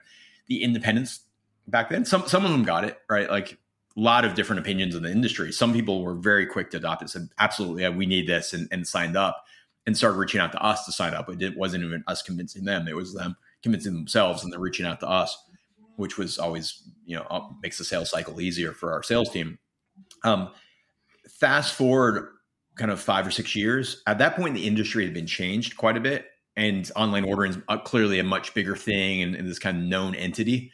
[0.47, 1.21] The independents
[1.67, 4.95] back then, some some of them got it right, like a lot of different opinions
[4.95, 5.53] in the industry.
[5.53, 8.69] Some people were very quick to adopt it, said absolutely, yeah, we need this, and,
[8.71, 9.45] and signed up
[9.87, 11.31] and started reaching out to us to sign up.
[11.31, 15.01] It wasn't even us convincing them; it was them convincing themselves, and then reaching out
[15.01, 15.37] to us,
[15.97, 19.59] which was always you know makes the sales cycle easier for our sales team.
[20.23, 20.51] Um,
[21.29, 22.36] fast forward
[22.77, 24.03] kind of five or six years.
[24.07, 27.59] At that point, the industry had been changed quite a bit, and online ordering is
[27.85, 30.73] clearly a much bigger thing and, and this kind of known entity.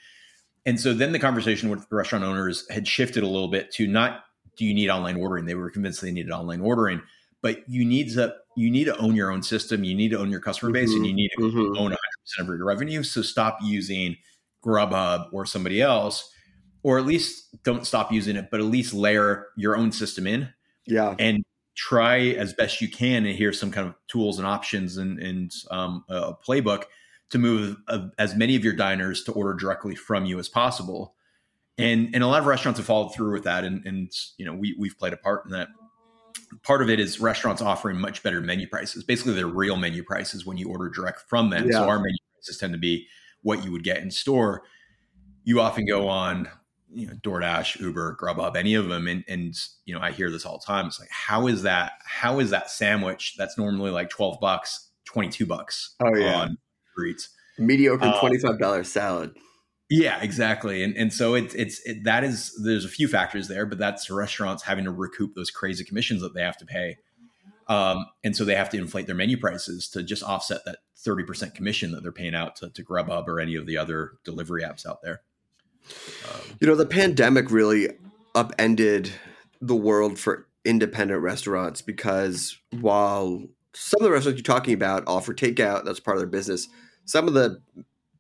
[0.65, 3.87] And so then the conversation with the restaurant owners had shifted a little bit to
[3.87, 4.25] not
[4.57, 5.47] do you need online ordering?
[5.47, 7.01] They were convinced they needed online ordering,
[7.41, 9.83] but you need to you need to own your own system.
[9.83, 10.99] You need to own your customer base, mm-hmm.
[10.99, 11.59] and you need to mm-hmm.
[11.59, 13.03] own 100 percent of your revenue.
[13.03, 14.17] So stop using
[14.65, 16.31] Grubhub or somebody else,
[16.83, 20.51] or at least don't stop using it, but at least layer your own system in.
[20.87, 21.43] Yeah, and
[21.75, 25.53] try as best you can and here's some kind of tools and options and, and
[25.71, 26.85] um, a playbook
[27.31, 31.15] to move uh, as many of your diners to order directly from you as possible.
[31.79, 34.53] And and a lot of restaurants have followed through with that and and you know
[34.53, 35.69] we, we've played a part in that.
[36.63, 39.03] Part of it is restaurants offering much better menu prices.
[39.03, 41.67] Basically they're real menu prices when you order direct from them.
[41.67, 41.79] Yeah.
[41.79, 43.07] so our menu prices tend to be
[43.41, 44.63] what you would get in store.
[45.45, 46.49] You often go on
[46.95, 50.45] you know DoorDash, Uber, Grubhub, any of them, and and you know I hear this
[50.45, 50.87] all the time.
[50.87, 51.93] It's like how is that?
[52.05, 55.95] How is that sandwich that's normally like twelve bucks, twenty two bucks?
[56.03, 56.59] Oh yeah, on
[57.07, 59.35] Eats mediocre um, twenty five dollar salad.
[59.91, 63.67] Yeah, exactly, and and so it's it's it, that is there's a few factors there,
[63.67, 66.97] but that's restaurants having to recoup those crazy commissions that they have to pay,
[67.69, 71.25] um, and so they have to inflate their menu prices to just offset that thirty
[71.25, 74.63] percent commission that they're paying out to, to Grubhub or any of the other delivery
[74.63, 75.23] apps out there.
[76.61, 77.89] You know, the pandemic really
[78.35, 79.11] upended
[79.61, 83.43] the world for independent restaurants because while
[83.75, 86.69] some of the restaurants you're talking about offer takeout, that's part of their business.
[87.05, 87.61] Some of the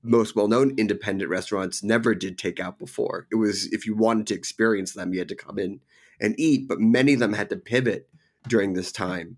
[0.02, 3.26] most well-known independent restaurants never did takeout before.
[3.30, 5.80] It was if you wanted to experience them, you had to come in
[6.20, 8.08] and eat, but many of them had to pivot
[8.48, 9.36] during this time.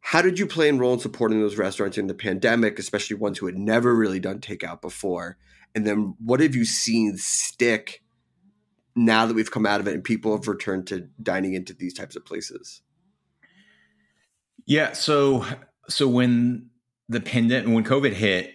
[0.00, 3.38] How did you play a role in supporting those restaurants in the pandemic, especially ones
[3.38, 5.38] who had never really done takeout before?
[5.74, 8.02] And then what have you seen stick
[8.96, 11.94] now that we've come out of it and people have returned to dining into these
[11.94, 12.82] types of places?
[14.66, 15.44] Yeah, so
[15.88, 16.70] so when
[17.08, 18.52] the pandemic when COVID hit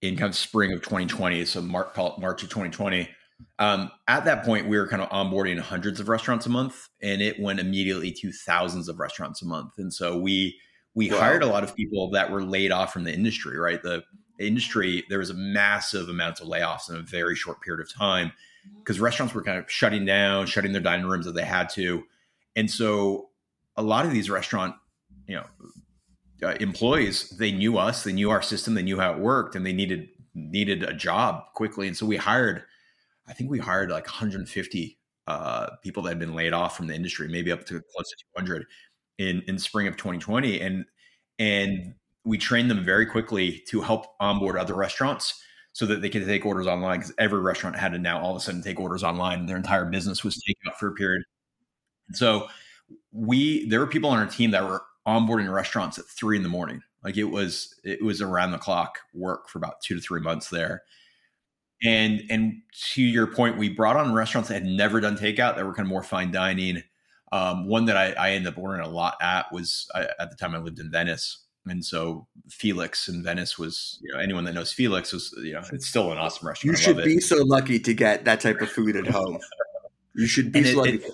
[0.00, 3.08] in kind of spring of 2020, so March, March of 2020,
[3.58, 7.22] um, at that point we were kind of onboarding hundreds of restaurants a month, and
[7.22, 9.72] it went immediately to thousands of restaurants a month.
[9.78, 10.58] And so we
[10.94, 11.18] we wow.
[11.18, 13.56] hired a lot of people that were laid off from the industry.
[13.58, 14.02] Right, the
[14.46, 18.32] industry, there was a massive amount of layoffs in a very short period of time
[18.78, 22.04] because restaurants were kind of shutting down, shutting their dining rooms that they had to,
[22.56, 23.30] and so
[23.76, 24.74] a lot of these restaurant,
[25.26, 25.46] you know,
[26.42, 29.64] uh, employees they knew us, they knew our system, they knew how it worked, and
[29.64, 32.64] they needed needed a job quickly, and so we hired.
[33.26, 36.94] I think we hired like 150 uh, people that had been laid off from the
[36.94, 38.66] industry, maybe up to close to 200
[39.18, 40.84] in in spring of 2020, and
[41.38, 41.94] and
[42.24, 45.42] we trained them very quickly to help onboard other restaurants
[45.72, 48.36] so that they could take orders online because every restaurant had to now all of
[48.36, 51.22] a sudden take orders online and their entire business was taken up for a period.
[52.08, 52.48] And so
[53.12, 56.48] we there were people on our team that were onboarding restaurants at three in the
[56.48, 56.82] morning.
[57.02, 60.50] Like it was it was around the clock work for about two to three months
[60.50, 60.82] there.
[61.82, 62.62] And and
[62.92, 65.86] to your point, we brought on restaurants that had never done takeout that were kind
[65.86, 66.82] of more fine dining.
[67.32, 70.36] Um, one that I, I ended up ordering a lot at was I, at the
[70.36, 74.54] time I lived in Venice, and so Felix in Venice was, you know, anyone that
[74.54, 76.76] knows Felix was, you know, it's still an awesome restaurant.
[76.78, 79.38] You should be so lucky to get that type of food at home.
[80.14, 80.94] You should be so lucky.
[80.94, 81.12] It,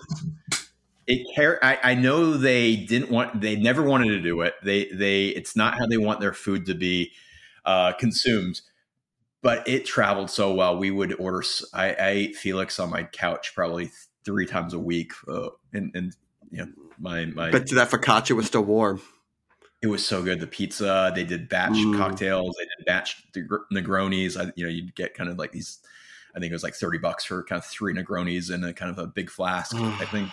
[1.07, 1.63] it care.
[1.65, 3.41] I, I know they didn't want.
[3.41, 4.55] They never wanted to do it.
[4.63, 5.27] They they.
[5.29, 7.13] It's not how they want their food to be
[7.65, 8.61] uh, consumed.
[9.41, 10.77] But it traveled so well.
[10.77, 11.45] We would order.
[11.73, 13.91] I, I ate Felix on my couch probably
[14.25, 16.17] three times a week, uh, and and
[16.51, 17.51] you know my my.
[17.51, 19.01] But that focaccia was still warm.
[19.81, 20.41] It was so good.
[20.41, 21.97] The pizza, they did batch mm.
[21.97, 23.23] cocktails, they did batch
[23.73, 24.37] Negronis.
[24.41, 25.79] I, you know, you'd get kind of like these.
[26.35, 28.91] I think it was like thirty bucks for kind of three Negronis in a kind
[28.91, 29.75] of a big flask.
[29.75, 30.31] I think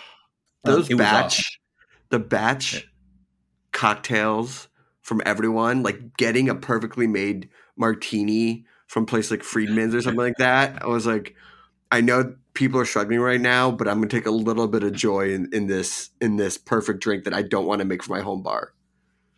[0.64, 1.60] those um, batch, awesome.
[2.10, 2.80] the batch yeah.
[3.72, 4.68] cocktails
[5.02, 10.20] from everyone, like getting a perfectly made martini from a place like Friedman's or something
[10.20, 10.84] like that.
[10.84, 11.36] I was like,
[11.91, 14.93] I know people are struggling right now, but I'm gonna take a little bit of
[14.93, 18.14] joy in, in this in this perfect drink that I don't want to make for
[18.14, 18.74] my home bar.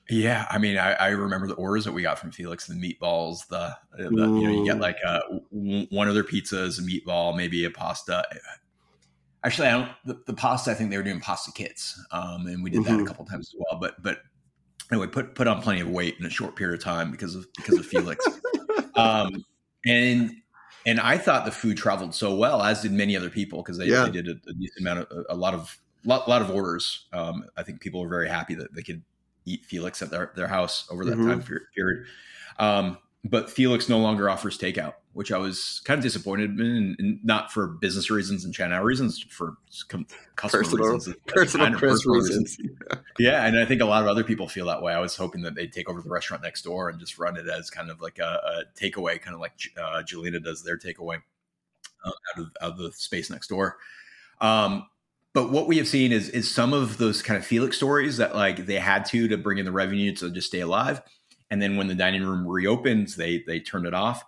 [0.10, 3.46] Yeah, I mean, I, I, remember the orders that we got from Felix, the meatballs,
[3.48, 5.20] the, the you know, you get like uh,
[5.52, 8.26] one of their pizzas, a meatball, maybe a pasta.
[9.44, 9.92] Actually, I don't.
[10.06, 12.86] The, the pasta, I think they were doing pasta kits, um, and we did mm-hmm.
[12.86, 13.06] that a mm-hmm.
[13.08, 13.80] couple times as well.
[13.82, 14.20] But but
[14.92, 17.46] anyway, put put on plenty of weight in a short period of time because of
[17.58, 18.26] because of Felix.
[18.96, 19.44] um,
[19.86, 20.32] and
[20.86, 23.88] and I thought the food traveled so well, as did many other people, because they,
[23.88, 24.06] yeah.
[24.06, 27.08] they, did a, a, decent amount of a, lot of lot, lot of orders.
[27.12, 29.04] Um, I think people were very happy that they could
[29.64, 31.30] Felix at their, their house over that mm-hmm.
[31.30, 31.44] time
[31.74, 32.06] period.
[32.60, 37.20] Um, but Felix no longer offers takeout, which I was kind of disappointed in, and
[37.24, 39.58] not for business reasons and ChowNow reasons, for
[40.36, 42.58] customer personal, reasons, personal, personal reasons.
[42.60, 42.78] reasons.
[43.20, 44.94] Yeah, and I think a lot of other people feel that way.
[44.94, 47.48] I was hoping that they'd take over the restaurant next door and just run it
[47.48, 51.18] as kind of like a, a takeaway, kind of like uh, Gjelina does their takeaway
[52.06, 53.78] uh, out, of, out of the space next door.
[54.40, 54.88] Um,
[55.38, 58.36] but what we have seen is is some of those kind of Felix stories that
[58.36, 61.00] like they had to to bring in the revenue to just stay alive,
[61.52, 64.26] and then when the dining room reopens, they they turn it off.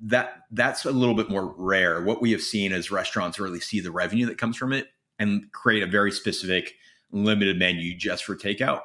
[0.00, 2.00] That that's a little bit more rare.
[2.00, 4.86] What we have seen is restaurants really see the revenue that comes from it
[5.18, 6.74] and create a very specific
[7.10, 8.82] limited menu just for takeout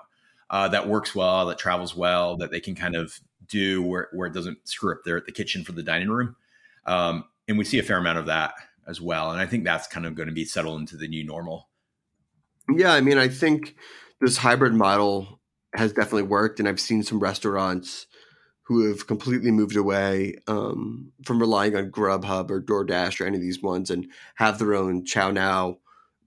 [0.50, 4.26] uh, that works well, that travels well, that they can kind of do where, where
[4.26, 6.36] it doesn't screw up their the kitchen for the dining room.
[6.88, 8.56] Um, and we see a fair amount of that
[8.90, 9.32] as well.
[9.32, 11.70] And I think that's kind of going to be settled into the new normal.
[12.76, 13.76] Yeah, I mean, I think
[14.20, 15.40] this hybrid model
[15.76, 18.08] has definitely worked, and I've seen some restaurants
[18.64, 23.42] who have completely moved away um, from relying on Grubhub or DoorDash or any of
[23.42, 25.78] these ones, and have their own ChowNow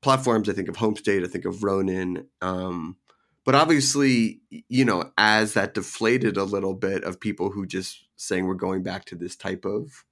[0.01, 0.49] platforms.
[0.49, 2.27] I think of Homestate, I think of Ronin.
[2.41, 2.97] Um,
[3.45, 8.47] but obviously, you know, as that deflated a little bit of people who just saying
[8.47, 10.05] we're going back to this type of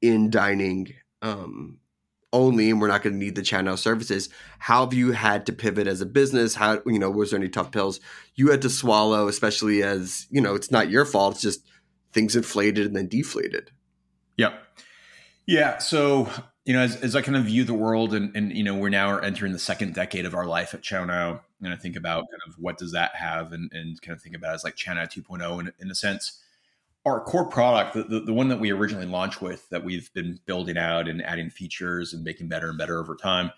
[0.00, 1.78] in dining um,
[2.32, 4.28] only and we're not going to need the ChowNow services.
[4.58, 6.54] How have you had to pivot as a business?
[6.54, 8.00] How you know was there any tough pills
[8.34, 11.66] you had to swallow especially as you know it's not your fault it's just
[12.12, 13.70] things inflated and then deflated?
[14.36, 14.62] Yep.
[15.46, 16.28] Yeah so
[16.68, 18.90] you know as, as i kind of view the world and, and you know we're
[18.90, 22.42] now entering the second decade of our life at ChowNow and i think about kind
[22.46, 25.10] of what does that have and, and kind of think about it as like ChowNow
[25.10, 26.42] 2.0 in, in a sense
[27.08, 30.38] our core product, the, the, the, one that we originally launched with, that we've been
[30.46, 33.50] building out and adding features and making better and better over time,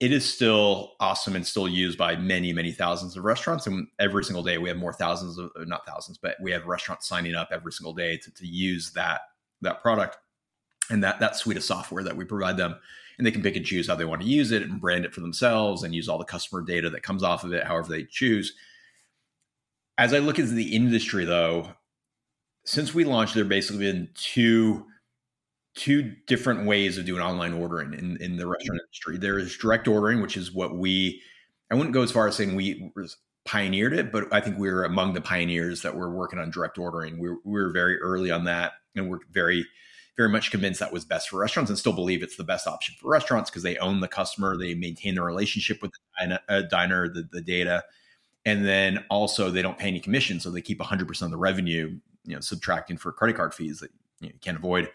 [0.00, 3.66] it is still awesome and still used by many, many thousands of restaurants.
[3.66, 7.06] And every single day, we have more thousands of not thousands, but we have restaurants
[7.06, 9.20] signing up every single day to, to use that
[9.62, 10.16] that product
[10.88, 12.76] and that that suite of software that we provide them.
[13.18, 15.12] And they can pick and choose how they want to use it and brand it
[15.12, 18.04] for themselves and use all the customer data that comes off of it, however they
[18.04, 18.54] choose.
[19.98, 21.68] As I look at the industry, though,
[22.70, 24.86] since we launched, there basically been two
[25.74, 28.84] two different ways of doing online ordering in, in the restaurant mm-hmm.
[28.84, 29.18] industry.
[29.18, 31.20] There is direct ordering, which is what we
[31.70, 32.92] I wouldn't go as far as saying we
[33.44, 36.78] pioneered it, but I think we were among the pioneers that were working on direct
[36.78, 37.18] ordering.
[37.18, 39.66] We were, we were very early on that, and we're very,
[40.16, 42.94] very much convinced that was best for restaurants, and still believe it's the best option
[43.00, 46.62] for restaurants because they own the customer, they maintain the relationship with the diner, uh,
[46.62, 47.82] diner the, the data,
[48.44, 51.38] and then also they don't pay any commission, so they keep 100 percent of the
[51.38, 51.98] revenue,
[52.30, 54.90] you know, subtracting for credit card fees that you, know, you can't avoid.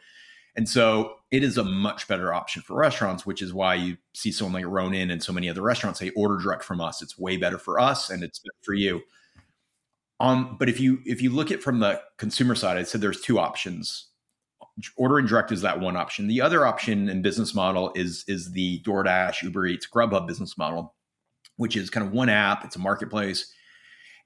[0.56, 4.32] And so it is a much better option for restaurants, which is why you see
[4.32, 7.02] someone like Ronin and so many other restaurants say order direct from us.
[7.02, 9.02] It's way better for us and it's better for you.
[10.22, 13.20] Um, but if you if you look at from the consumer side, I said there's
[13.20, 14.08] two options.
[14.96, 16.28] Ordering direct is that one option.
[16.28, 20.96] The other option and business model is is the DoorDash, Uber Eats, Grubhub business model,
[21.58, 22.64] which is kind of one app.
[22.64, 23.52] It's a marketplace,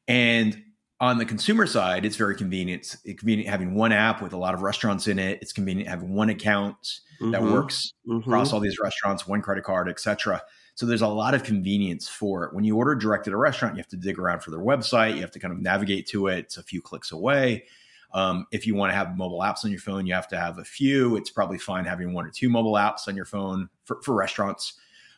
[0.07, 0.62] and
[1.01, 2.97] on the consumer side, it's very convenient.
[3.05, 5.39] It's convenient having one app with a lot of restaurants in it.
[5.41, 7.31] It's convenient having one account mm-hmm.
[7.31, 8.19] that works mm-hmm.
[8.19, 10.41] across all these restaurants, one credit card, etc.
[10.75, 12.53] So there's a lot of convenience for it.
[12.53, 15.15] When you order direct at a restaurant, you have to dig around for their website.
[15.15, 16.39] You have to kind of navigate to it.
[16.39, 17.65] It's a few clicks away.
[18.13, 20.57] Um, if you want to have mobile apps on your phone, you have to have
[20.57, 21.15] a few.
[21.15, 24.73] It's probably fine having one or two mobile apps on your phone for, for restaurants.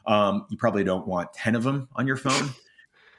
[0.05, 2.49] Um, you probably don't want 10 of them on your phone.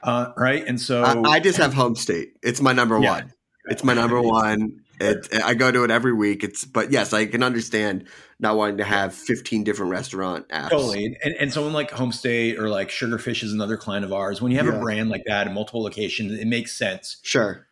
[0.02, 0.66] Uh, right.
[0.66, 2.32] And so I, I, just have Homestate.
[2.42, 3.12] It's my number yeah.
[3.12, 3.32] one.
[3.66, 4.80] It's my number one.
[5.00, 6.42] It, I go to it every week.
[6.42, 8.08] It's but yes, I can understand
[8.40, 10.70] not wanting to have 15 different restaurant apps.
[10.70, 11.16] Totally.
[11.22, 14.42] And, and someone like Homestate or like Sugarfish is another client of ours.
[14.42, 14.74] When you have yeah.
[14.74, 17.18] a brand like that in multiple locations, it makes sense.
[17.22, 17.66] Sure.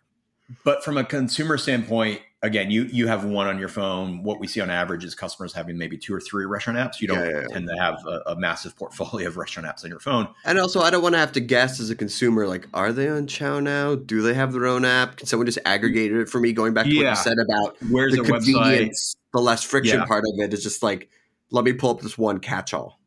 [0.64, 4.22] But from a consumer standpoint, again, you you have one on your phone.
[4.22, 7.00] What we see on average is customers having maybe two or three restaurant apps.
[7.00, 9.90] You don't yeah, yeah, tend to have a, a, massive portfolio of restaurant apps on
[9.90, 10.28] your phone.
[10.44, 13.08] And also, I don't want to have to guess as a consumer, like, are they
[13.08, 14.06] on ChowNow?
[14.06, 15.16] Do they have their own app?
[15.16, 16.52] Can someone just aggregate it for me?
[16.52, 19.32] Going back to what you said about where's the convenience, website?
[19.32, 21.08] the less friction part of it is just like,
[21.50, 22.98] let me pull up this one catch-all.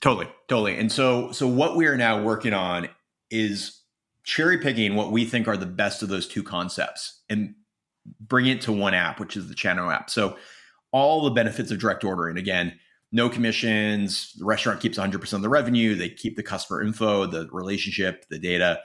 [0.00, 0.76] Totally, totally.
[0.76, 2.88] And so, so what we are now working on
[3.30, 3.80] is
[4.24, 7.54] cherry picking what we think are the best of those two concepts and
[8.20, 10.10] bring it to one app, which is the ChowNow app.
[10.10, 10.36] So
[10.92, 12.38] all the benefits of direct ordering.
[12.38, 12.78] Again,
[13.12, 14.32] no commissions.
[14.38, 15.94] The restaurant keeps 100% of the revenue.
[15.94, 18.80] They keep the customer info, the relationship, the data.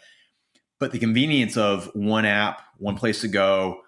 [0.80, 3.82] But the convenience of one app, one place to go,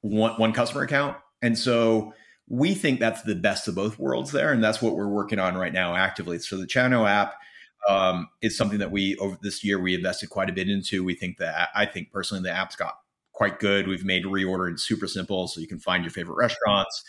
[0.00, 1.16] one, one customer account.
[1.42, 2.12] And so
[2.48, 4.52] we think that's the best of both worlds there.
[4.52, 6.38] And that's what we're working on right now actively.
[6.38, 7.34] So the ChowNow app
[7.88, 11.04] um, is something that we, over this year, we invested quite a bit into.
[11.04, 12.98] We think that, I think personally, the app's got
[13.38, 13.86] quite good.
[13.86, 17.04] We've made reordering super simple, so you can find your favorite restaurants,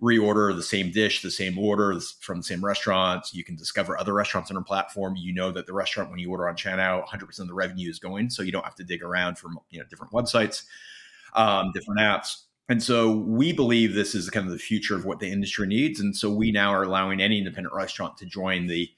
[0.00, 3.34] reorder the same dish, the same order from the same restaurants.
[3.34, 5.16] You can discover other restaurants on our platform.
[5.16, 7.98] You know that the restaurant when you order on ChowNow, 100% of the revenue is
[7.98, 10.62] going, so you don't have to dig around from you know different websites,
[11.34, 12.44] um, different apps.
[12.68, 15.98] And so we believe this is kind of the future of what the industry needs.
[15.98, 18.88] And so we now are allowing any independent restaurant to join the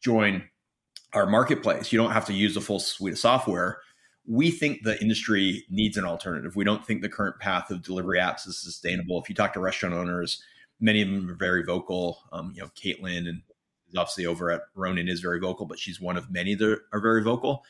[0.00, 0.42] join
[1.12, 1.92] our marketplace.
[1.92, 3.78] You don't have to use the full suite of software
[4.26, 6.56] we think the industry needs an alternative.
[6.56, 9.20] We don't think the current path of delivery apps is sustainable.
[9.20, 10.42] If you talk to restaurant owners,
[10.80, 12.20] many of them are very vocal.
[12.32, 13.42] Um, you know, Caitlin and
[13.88, 17.00] is obviously over at Ronin is very vocal, but she's one of many that are
[17.00, 17.64] very vocal.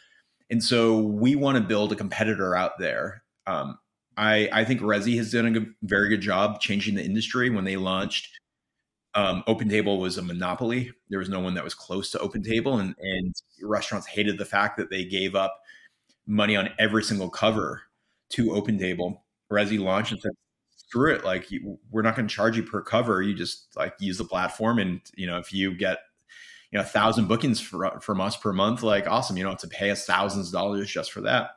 [0.50, 3.22] And so we want to build a competitor out there.
[3.46, 3.78] Um,
[4.16, 7.50] I, I think Resy has done a good, very good job changing the industry.
[7.50, 8.28] When they launched,
[9.14, 10.92] um, Open Table was a monopoly.
[11.08, 14.44] There was no one that was close to Open Table, and, and restaurants hated the
[14.44, 15.60] fact that they gave up
[16.26, 17.82] money on every single cover
[18.30, 19.24] to Open Table.
[19.50, 20.32] Resy launched and said,
[20.70, 21.24] screw it.
[21.24, 21.48] Like
[21.90, 23.22] we're not going to charge you per cover.
[23.22, 24.78] You just like use the platform.
[24.78, 25.98] And, you know, if you get,
[26.70, 29.36] you know, a thousand bookings for, from us per month, like awesome.
[29.36, 31.50] You don't have to pay us thousands of dollars just for that.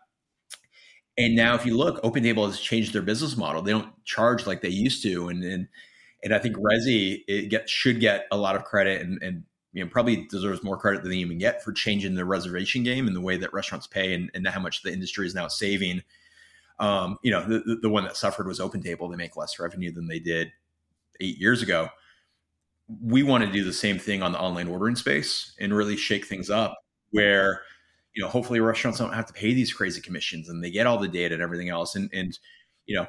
[1.18, 3.62] And now if you look, Open Table has changed their business model.
[3.62, 5.30] They don't charge like they used to.
[5.30, 5.68] And, and,
[6.24, 9.44] and I think Resy it get, should get a lot of credit and, and
[9.74, 13.08] you know probably deserves more credit than they even get for changing the reservation game
[13.08, 16.02] and the way that restaurants pay and, and how much the industry is now saving.
[16.80, 19.10] Um, you know, the, the one that suffered was Open Table.
[19.10, 20.52] They make less revenue than they did
[21.20, 21.90] eight years ago.
[23.02, 26.26] We want to do the same thing on the online ordering space and really shake
[26.26, 26.78] things up
[27.12, 27.62] where,
[28.16, 30.98] you know, hopefully restaurants don't have to pay these crazy commissions and they get all
[30.98, 31.96] the data and everything else.
[31.96, 32.38] And, and
[32.86, 33.08] you know,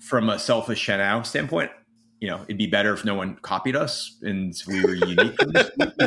[0.00, 1.70] from a selfish ChowNow standpoint,
[2.20, 5.34] you know, it'd be better if no one copied us and we were unique.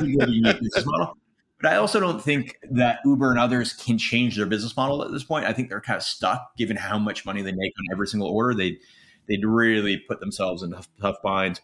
[0.01, 1.17] unique business model.
[1.59, 5.11] But I also don't think that Uber and others can change their business model at
[5.11, 5.45] this point.
[5.45, 8.27] I think they're kind of stuck, given how much money they make on every single
[8.27, 8.53] order.
[8.53, 8.77] They
[9.27, 11.61] they'd really put themselves in tough, tough bind.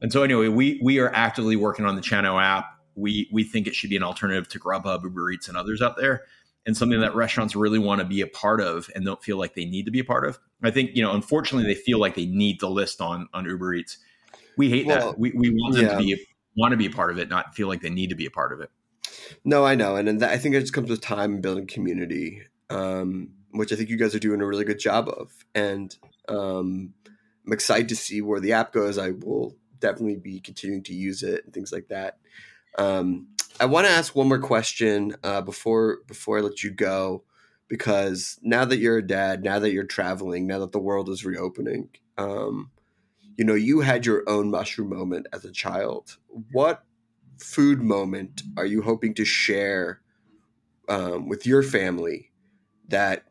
[0.00, 2.66] And so, anyway, we we are actively working on the ChowNow app.
[2.94, 5.96] We we think it should be an alternative to Grubhub, Uber Eats, and others out
[5.96, 6.22] there
[6.66, 9.54] and something that restaurants really want to be a part of and don't feel like
[9.54, 10.38] they need to be a part of.
[10.62, 13.74] I think, you know, unfortunately they feel like they need to list on on Uber
[13.74, 13.98] Eats.
[14.56, 15.18] We hate well, that.
[15.18, 15.92] We, we want them yeah.
[15.92, 18.16] to be want to be a part of it, not feel like they need to
[18.16, 18.70] be a part of it.
[19.44, 21.66] No, I know, and, and that, I think it just comes with time and building
[21.66, 25.32] community, um, which I think you guys are doing a really good job of.
[25.54, 25.94] And
[26.28, 26.94] um,
[27.46, 28.98] I'm excited to see where the app goes.
[28.98, 32.18] I will definitely be continuing to use it and things like that.
[32.78, 33.28] Um,
[33.60, 37.24] I want to ask one more question uh, before before I let you go,
[37.68, 41.24] because now that you're a dad, now that you're traveling, now that the world is
[41.24, 42.70] reopening, um,
[43.36, 46.16] you know, you had your own mushroom moment as a child.
[46.52, 46.84] What
[47.38, 50.00] food moment are you hoping to share
[50.88, 52.32] um, with your family
[52.88, 53.24] that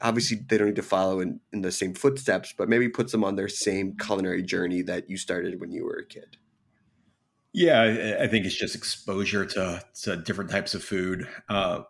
[0.00, 3.24] obviously they don't need to follow in, in the same footsteps, but maybe puts them
[3.24, 6.36] on their same culinary journey that you started when you were a kid?
[7.54, 11.28] Yeah, I, I think it's just exposure to, to different types of food.
[11.48, 11.82] Uh,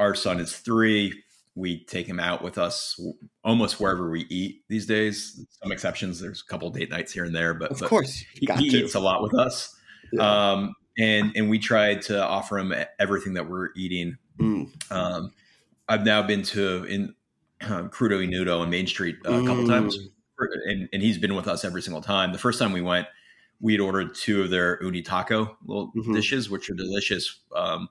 [0.00, 1.22] our son is three.
[1.54, 3.00] We take him out with us
[3.44, 5.46] almost wherever we eat these days.
[5.62, 6.20] Some exceptions.
[6.20, 8.94] There's a couple date nights here and there, but of but course he, he eats
[8.94, 9.74] a lot with us.
[10.12, 10.50] Yeah.
[10.52, 14.18] Um, and and we tried to offer him everything that we're eating.
[14.40, 14.70] Mm.
[14.90, 15.32] Um,
[15.88, 17.14] I've now been to in
[17.60, 19.68] uh, Crudo y Nudo on Main Street uh, a couple mm.
[19.68, 19.96] times,
[20.66, 22.32] and, and he's been with us every single time.
[22.32, 23.06] The first time we went,
[23.60, 26.14] we had ordered two of their uni taco little mm-hmm.
[26.14, 27.40] dishes, which are delicious.
[27.54, 27.88] Um,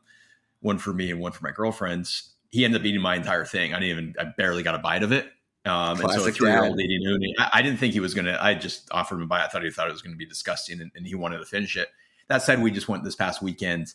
[0.61, 2.34] one for me and one for my girlfriends.
[2.49, 3.74] He ended up eating my entire thing.
[3.74, 5.32] I didn't even, I barely got a bite of it.
[5.65, 8.13] Um, and so a three year old eating uni, I, I, didn't think he was
[8.13, 9.43] going to, I just offered him a bite.
[9.43, 11.45] I thought he thought it was going to be disgusting and, and he wanted to
[11.45, 11.89] finish it.
[12.30, 13.93] That said, we just went this past weekend,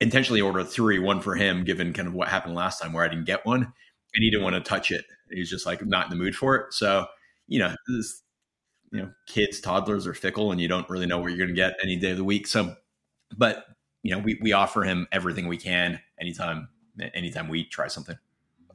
[0.00, 3.08] intentionally ordered three, one for him, given kind of what happened last time where I
[3.08, 5.04] didn't get one, and he didn't want to touch it.
[5.30, 6.72] He was just like not in the mood for it.
[6.72, 7.06] So,
[7.48, 8.22] you know, this,
[8.94, 11.54] you know, kids, toddlers are fickle, and you don't really know what you're going to
[11.54, 12.46] get any day of the week.
[12.46, 12.76] So,
[13.36, 13.66] but
[14.04, 16.68] you know, we we offer him everything we can anytime
[17.12, 18.16] anytime we try something.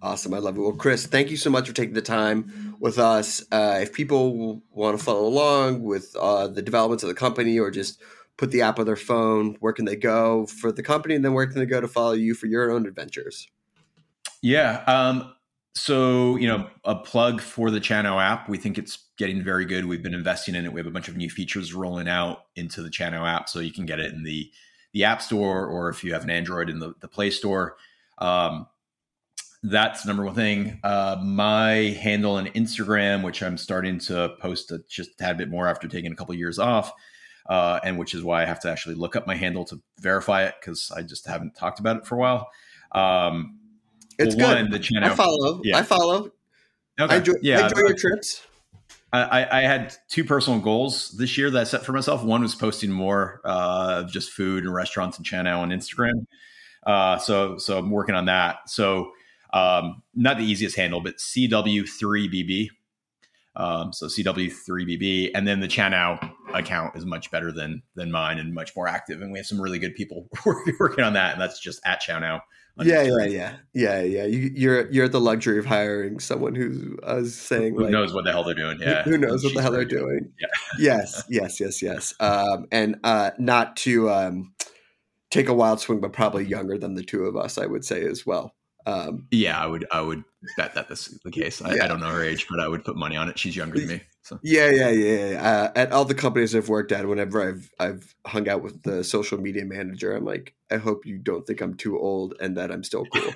[0.02, 0.34] Awesome.
[0.34, 0.62] I love it.
[0.62, 3.44] Well, Chris, thank you so much for taking the time with us.
[3.52, 7.72] Uh, if people want to follow along with uh, the developments of the company or
[7.72, 8.02] just
[8.38, 11.16] put the app on their phone, where can they go for the company?
[11.16, 13.50] And then where can they go to follow you for your own adventures?
[14.42, 14.84] Yeah.
[14.88, 15.34] Um,
[15.76, 18.50] so, you know, a plug for the ChowNow app.
[18.50, 19.86] We think it's getting very good.
[19.86, 20.74] We've been investing in it.
[20.74, 23.50] We have a bunch of new features rolling out into the ChowNow app.
[23.50, 24.52] So you can get it in the,
[24.94, 27.78] the App Store or if you have an Android in the, the Play Store.
[28.18, 28.68] Um,
[29.62, 30.80] that's number one thing.
[30.84, 35.50] Uh, my handle on Instagram, which I'm starting to post a, just a tad bit
[35.50, 36.94] more after taking a couple years off,
[37.50, 40.46] uh, and which is why I have to actually look up my handle to verify
[40.46, 42.50] it because I just haven't talked about it for a while.
[42.94, 43.59] Um,
[44.20, 44.62] it's well, good.
[44.64, 45.62] One, the channel, I follow.
[45.64, 45.78] Yeah.
[45.78, 46.32] I follow.
[47.00, 47.14] Okay.
[47.14, 48.46] I enjoy, yeah, I enjoy your trips.
[49.12, 52.24] I, I, had two personal goals this year that I set for myself.
[52.24, 56.28] One was posting more uh, of just food and restaurants and channel on Instagram.
[56.86, 58.70] Uh, so so I'm working on that.
[58.70, 59.12] So
[59.52, 62.68] um, not the easiest handle, but CW3BB.
[63.56, 68.54] Um, so CW3BB, and then the ChowNow account is much better than than mine and
[68.54, 69.22] much more active.
[69.22, 70.28] And we have some really good people
[70.80, 72.42] working on that, and that's just at ChowNow.
[72.78, 74.26] Yeah, yeah, yeah, yeah, yeah.
[74.26, 78.14] You, you're you're at the luxury of hiring someone who is saying who like, knows
[78.14, 78.80] what the hell they're doing.
[78.80, 80.32] Yeah, who knows what the hell they're doing.
[80.40, 80.48] Yeah.
[80.80, 82.14] yes, yes, yes, yes.
[82.20, 84.54] Um, and uh, not to um,
[85.30, 88.06] take a wild swing, but probably younger than the two of us, I would say
[88.06, 88.56] as well.
[88.86, 89.86] Um, yeah, I would.
[89.92, 90.24] I would
[90.58, 91.62] bet that this is the case.
[91.62, 91.86] I, yeah.
[91.86, 93.38] I, don't know her age, but I would put money on it.
[93.38, 94.02] She's younger than me.
[94.30, 94.40] So.
[94.44, 95.42] Yeah, yeah, yeah.
[95.42, 99.04] Uh, at all the companies I've worked at, whenever I've I've hung out with the
[99.04, 102.72] social media manager, I'm like, I hope you don't think I'm too old and that
[102.72, 103.34] I'm still cool.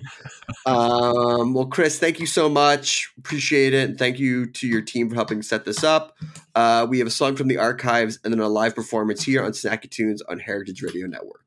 [0.68, 3.12] um, well, Chris, thank you so much.
[3.18, 3.90] Appreciate it.
[3.90, 6.16] And thank you to your team for helping set this up.
[6.54, 9.52] Uh, we have a song from the archives and then a live performance here on
[9.52, 11.43] Snacky Tunes on Heritage Radio Network.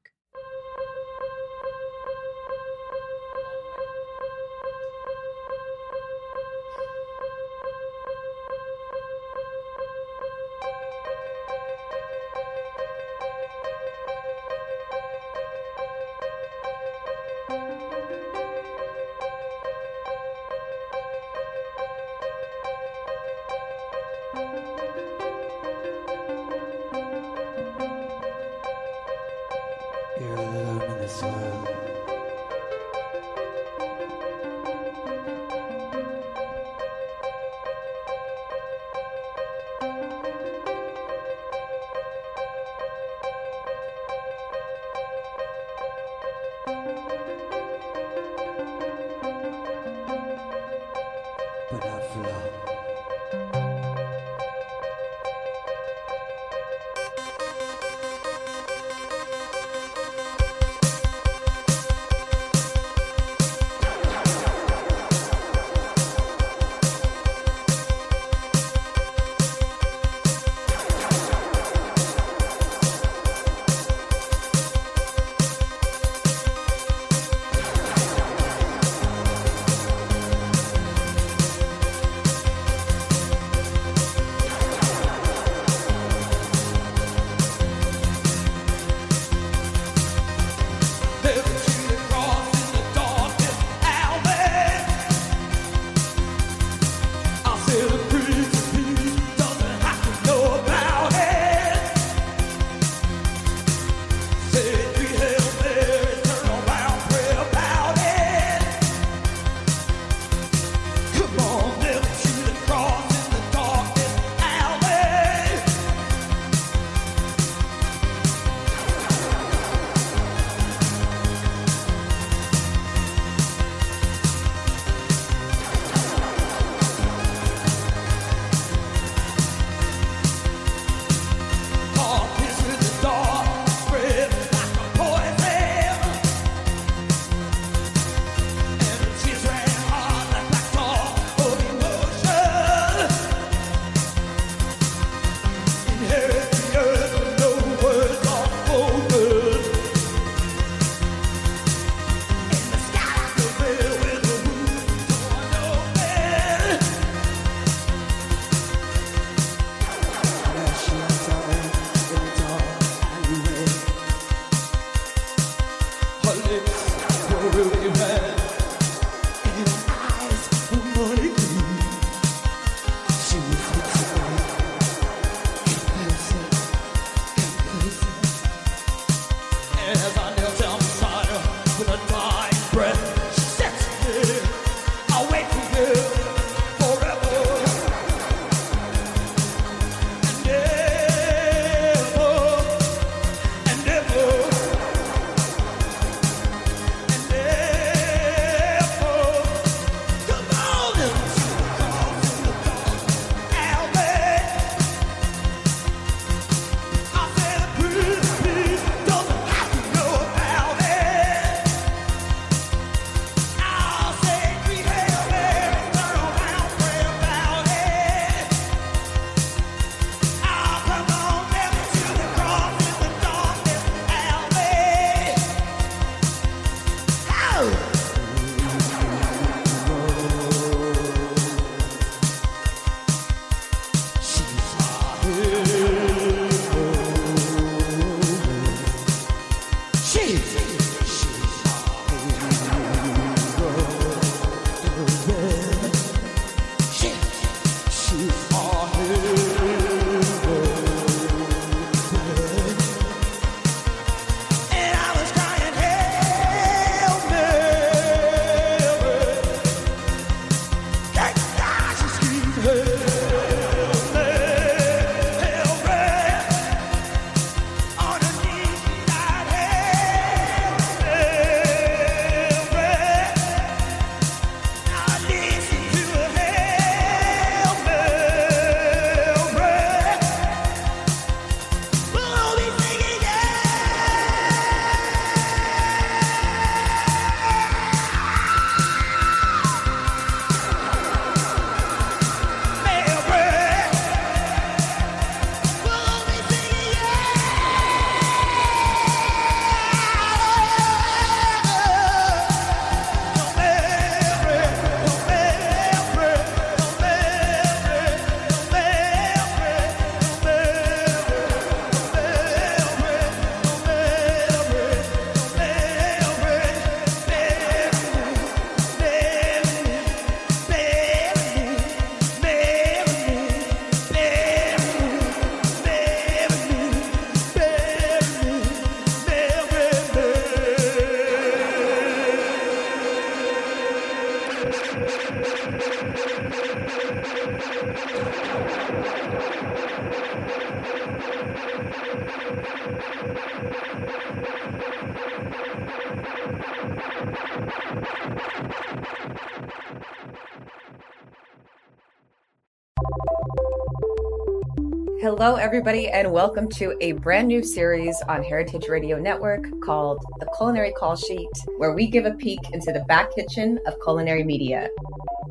[355.28, 360.46] Hello, everybody, and welcome to a brand new series on Heritage Radio Network called The
[360.56, 364.88] Culinary Call Sheet, where we give a peek into the back kitchen of culinary media.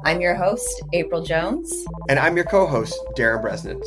[0.06, 1.70] I'm your host, April Jones.
[2.08, 3.86] And I'm your co host, Darin Bresnitz.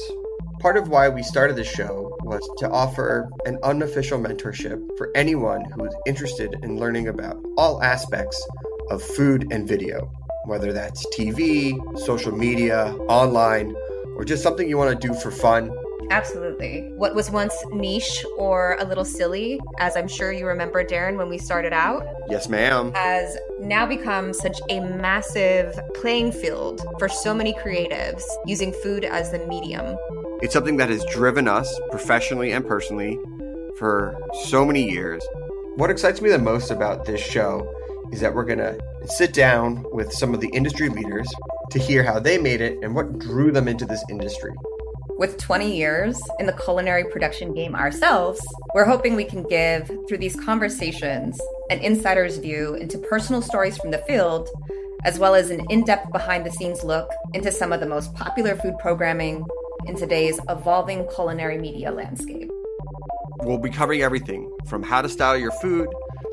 [0.60, 5.64] Part of why we started the show was to offer an unofficial mentorship for anyone
[5.70, 8.38] who is interested in learning about all aspects
[8.90, 10.12] of food and video,
[10.44, 13.74] whether that's TV, social media, online,
[14.18, 15.70] or just something you want to do for fun.
[16.10, 16.90] Absolutely.
[16.96, 21.28] What was once niche or a little silly, as I'm sure you remember, Darin, when
[21.28, 22.92] we started out, Yes, ma'am.
[22.94, 29.30] has now become such a massive playing field for so many creatives using food as
[29.30, 29.96] the medium.
[30.42, 33.18] It's something that has driven us professionally and personally
[33.76, 35.22] for so many years.
[35.76, 37.72] What excites me the most about this show
[38.12, 41.28] is that we're going to sit down with some of the industry leaders
[41.70, 44.52] to hear how they made it and what drew them into this industry.
[45.18, 48.40] With 20 years in the culinary production game ourselves,
[48.74, 51.40] we're hoping we can give, through these conversations,
[51.70, 54.48] an insider's view into personal stories from the field,
[55.04, 58.14] as well as an in depth behind the scenes look into some of the most
[58.14, 59.44] popular food programming
[59.86, 62.50] in today's evolving culinary media landscape.
[63.40, 65.88] We'll be covering everything from how to style your food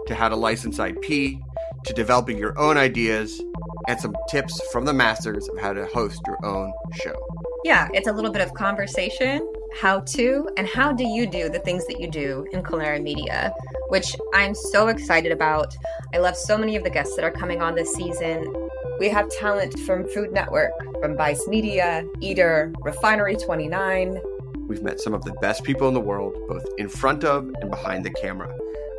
[0.08, 1.40] to how to license IP
[1.86, 3.42] to developing your own ideas
[3.88, 6.72] and some tips from the masters of how to host your own
[7.04, 7.16] show.
[7.64, 11.60] Yeah, it's a little bit of conversation, how to, and how do you do the
[11.60, 13.54] things that you do in culinary media,
[13.90, 15.76] which I'm so excited about.
[16.14, 18.52] I love so many of the guests that are coming on this season.
[19.00, 20.72] We have talent from Food Network,
[21.02, 24.22] from Vice Media, Eater, Refinery 29.
[24.68, 27.70] We've met some of the best people in the world, both in front of and
[27.70, 28.52] behind the camera,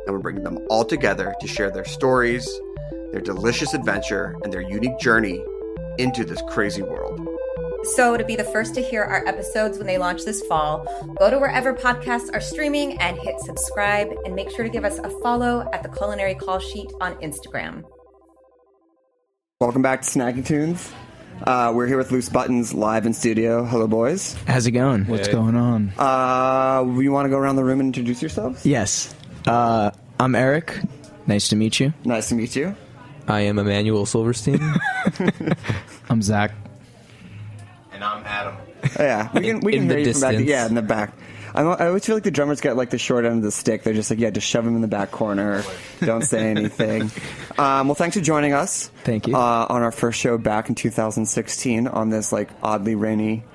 [0.05, 2.47] and we're bringing them all together to share their stories,
[3.11, 5.43] their delicious adventure, and their unique journey
[5.97, 7.25] into this crazy world.
[7.95, 10.85] So, to be the first to hear our episodes when they launch this fall,
[11.19, 14.99] go to wherever podcasts are streaming and hit subscribe, and make sure to give us
[14.99, 17.83] a follow at the Culinary Call Sheet on Instagram.
[19.59, 20.91] Welcome back to Snacky Tunes.
[21.43, 23.63] Uh, we're here with Loose Buttons live in studio.
[23.63, 24.33] Hello, boys.
[24.47, 25.05] How's it going?
[25.05, 25.93] What's going on?
[25.97, 28.65] Uh, we want to go around the room and introduce yourselves?
[28.65, 29.15] yes.
[29.45, 30.77] Uh, I'm Eric.
[31.27, 31.93] Nice to meet you.
[32.03, 32.75] Nice to meet you.
[33.27, 34.59] I am Emmanuel Silverstein.
[36.09, 36.53] I'm Zach.
[37.91, 38.55] And I'm Adam.
[38.83, 40.31] Oh, yeah, we can we In can the hear you from back.
[40.31, 40.49] distance.
[40.49, 41.13] Yeah, in the back.
[41.55, 43.83] I'm, I always feel like the drummers get like the short end of the stick.
[43.83, 45.63] They're just like, yeah, just shove them in the back corner.
[46.01, 47.11] Don't say anything.
[47.59, 48.91] Um, well, thanks for joining us.
[49.03, 49.35] Thank you.
[49.35, 53.45] Uh, on our first show back in 2016 on this like oddly rainy,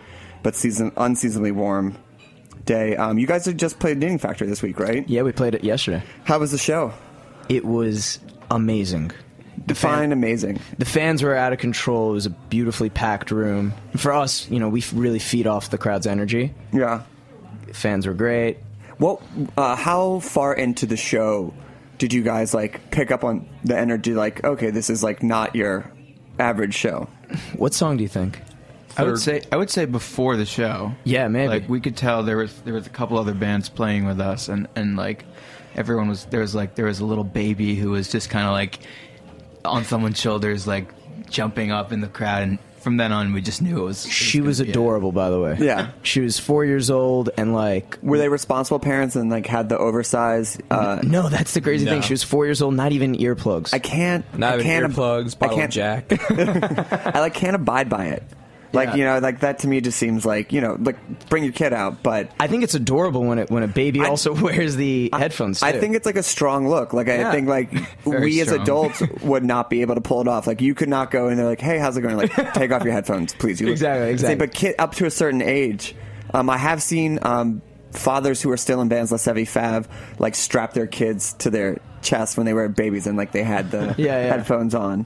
[0.43, 1.97] but season unseasonably warm
[2.65, 2.97] day.
[2.97, 5.09] Um, you guys had just played Knitting Factory this week, right?
[5.09, 6.03] Yeah, we played it yesterday.
[6.25, 6.93] How was the show?
[7.49, 8.19] It was
[8.51, 9.13] amazing.
[9.67, 10.61] The fan- amazing.
[10.79, 12.11] The fans were out of control.
[12.11, 13.73] It was a beautifully packed room.
[13.97, 16.53] For us, you know, we really feed off the crowd's energy.
[16.73, 17.03] Yeah.
[17.73, 18.59] Fans were great.
[18.99, 19.23] Well,
[19.57, 21.55] uh, how far into the show
[21.99, 24.15] did you guys like pick up on the energy?
[24.15, 25.91] Like, okay, this is like not your
[26.39, 27.09] average show.
[27.57, 28.41] What song do you think?
[28.97, 30.93] I would say I would say before the show.
[31.05, 31.49] Yeah, maybe.
[31.49, 34.49] Like we could tell there was there was a couple other bands playing with us,
[34.49, 35.25] and and like
[35.75, 38.53] everyone was there was like there was a little baby who was just kind of
[38.53, 38.81] like
[39.65, 40.89] on someone's shoulders, like
[41.31, 44.05] jumping up in the crowd, and from then on we just knew it was.
[44.05, 44.71] it she was be it.
[44.71, 45.57] adorable, by the way.
[45.61, 45.93] Yeah.
[46.03, 47.97] She was four years old and like.
[48.03, 50.61] Were they responsible parents and like had the oversized?
[50.71, 52.03] Uh, No, that's the crazy thing.
[52.03, 53.73] She was four years old, not even earplugs.
[53.73, 54.25] I can't.
[54.37, 55.73] Not I even can't ab- earplugs, I bottle of can't.
[55.73, 56.13] Jack.
[57.17, 58.23] I like can't abide by it.
[58.73, 58.95] Like Yeah.
[58.97, 61.73] you know, like that to me just seems like you know, like bring your kid
[61.73, 62.31] out, but.
[62.41, 65.61] I think it's adorable when it when a baby I- also wears the headphones.
[65.61, 65.67] Too.
[65.67, 66.93] I think it's like a strong look.
[66.93, 67.71] Like I think like
[68.05, 70.47] we as adults would not be able to pull it off.
[70.47, 72.17] Like you could not go and they're like, hey, how's it going?
[72.17, 73.61] Like take off your headphones, please.
[73.61, 74.37] You look- Exactly, exactly.
[74.37, 75.95] But kid up to a certain age,
[76.33, 77.61] um, I have seen um,
[77.91, 79.87] fathers who are still in bands, let's say Fav,
[80.19, 83.71] like strap their kids to their chest when they were babies and like they had
[83.71, 84.29] the Yeah, yeah.
[84.37, 85.05] headphones on.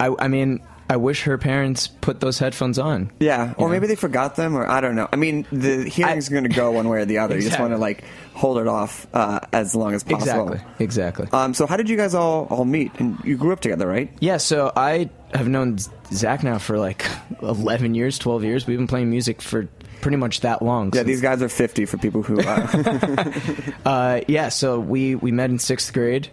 [0.00, 3.10] I, I mean, I wish her parents put those headphones on.
[3.18, 5.08] Yeah, or maybe they forgot them, or I don't know.
[5.12, 7.36] I mean, the hearing's going to go one way or the other.
[7.36, 10.52] You just want to like hold it off uh, as long as possible.
[10.52, 10.84] Exactly.
[10.84, 11.28] Exactly.
[11.32, 12.92] Um, so how did you guys all all meet?
[13.00, 14.10] And you grew up together, right?
[14.20, 14.36] yeah.
[14.36, 15.78] So I have known
[16.12, 17.04] Zach now for like
[17.42, 18.66] eleven years, twelve years.
[18.66, 19.68] We've been playing music for
[20.02, 20.92] pretty much that long.
[20.94, 22.40] Yeah, these guys are 50 for people who.
[22.40, 23.32] Uh,
[23.84, 24.48] Uh, yeah.
[24.50, 26.28] So we we met in sixth grade,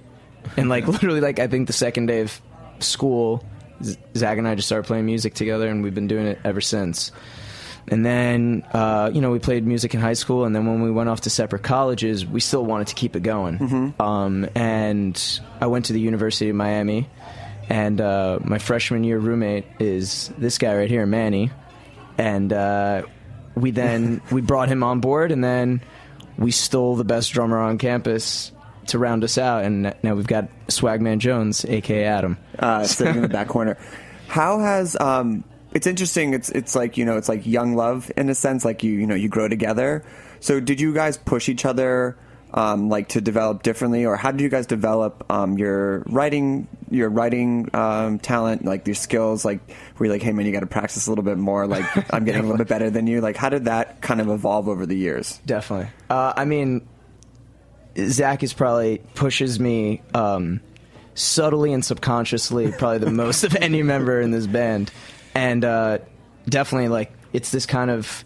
[0.58, 2.40] and like literally, like I think the second day of
[2.80, 3.44] school,
[4.16, 7.12] Zach and I just started playing music together, and we've been doing it ever since.
[7.88, 10.92] And then, uh, you know, we played music in high school, and then when we
[10.92, 13.58] went off to separate colleges, we still wanted to keep it going.
[14.00, 17.10] Um, and I went to the University of Miami,
[17.70, 21.52] and uh, my freshman year roommate is this guy right here, Manny.
[22.18, 23.04] And uh,
[23.56, 25.82] we then we brought him on board, and then
[26.38, 28.52] we stole the best drummer on campus
[28.88, 32.38] to round us out, and now we've got Swagman Jones, aka Adam.
[32.60, 33.78] uh, sitting in the back corner.
[34.28, 36.34] How has um, it's interesting.
[36.34, 38.64] It's it's like you know it's like young love in a sense.
[38.64, 40.04] Like you you know you grow together.
[40.40, 42.18] So did you guys push each other
[42.54, 47.10] um, like to develop differently, or how did you guys develop um, your writing your
[47.10, 49.44] writing um, talent, like your skills?
[49.44, 49.60] Like
[49.98, 51.66] were you like, hey man, you got to practice a little bit more.
[51.66, 53.22] Like I'm getting a little bit better than you.
[53.22, 55.42] Like how did that kind of evolve over the years?
[55.46, 55.90] Definitely.
[56.10, 56.88] Uh, I mean,
[57.98, 60.62] Zach is probably pushes me um,
[61.16, 64.92] subtly and subconsciously, probably the most of any member in this band,
[65.36, 66.00] and uh,
[66.48, 68.24] definitely like it's this kind of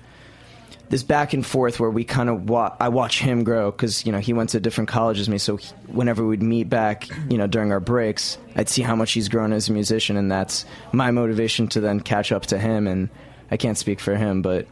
[0.89, 4.11] this back and forth where we kind of wa- I watch him grow because you
[4.11, 7.47] know he went to different colleges me, so he, whenever we'd meet back, you know
[7.47, 11.11] during our breaks, I'd see how much he's grown as a musician, and that's my
[11.11, 12.88] motivation to then catch up to him.
[12.88, 13.09] And
[13.51, 14.65] I can't speak for him, but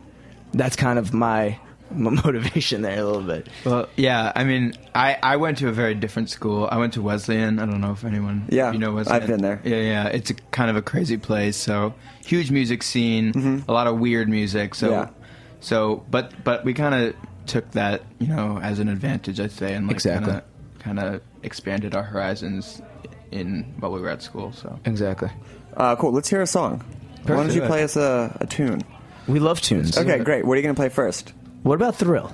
[0.54, 1.60] that's kind of my
[2.24, 3.48] motivation there a little bit.
[3.66, 4.32] Well, yeah.
[4.36, 6.68] I mean, I, I went to a very different school.
[6.72, 7.60] I went to Wesleyan.
[7.60, 9.22] I don't know if anyone, Yeah, you know Wesleyan.
[9.22, 9.62] I've been there.
[9.64, 10.08] Yeah, yeah.
[10.08, 11.58] It's a kind of a crazy place.
[11.58, 11.94] So
[12.26, 14.76] huge music scene, a lot of weird music.
[14.76, 15.14] So, Mm-hmm.
[15.22, 15.26] Yeah.
[15.62, 17.16] so, but but we kind of
[17.48, 20.40] took that, you know, as an advantage, I'd say, and like Exactly.
[20.80, 22.82] kind of expanded our horizons
[23.32, 24.52] in while we were at school.
[24.54, 25.30] So Exactly.
[25.78, 26.12] Uh, cool.
[26.12, 26.84] Let's hear a song.
[27.26, 28.82] Why don't you play us a, a tune?
[29.28, 29.98] We love tunes.
[29.98, 30.46] Okay, great.
[30.46, 31.34] What are you going to play first?
[31.66, 32.32] What about Thrill?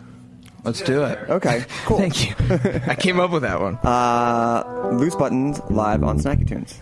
[0.65, 1.17] let's do it.
[1.29, 1.97] Okay, cool.
[1.97, 2.35] Thank you.
[2.85, 3.77] I came up with that one.
[3.77, 6.77] Uh, Loose Buttons live on Snacky Tunes.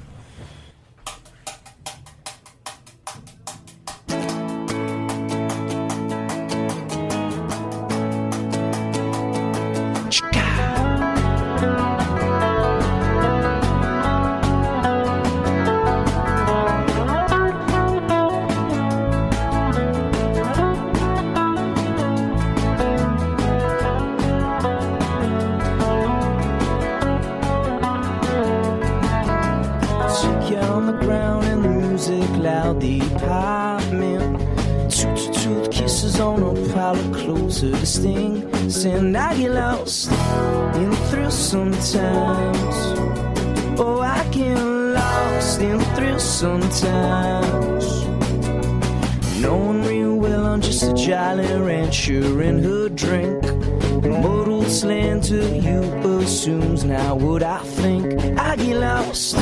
[54.70, 55.82] Slander you
[56.20, 58.14] assumes now what I think.
[58.38, 59.36] I get lost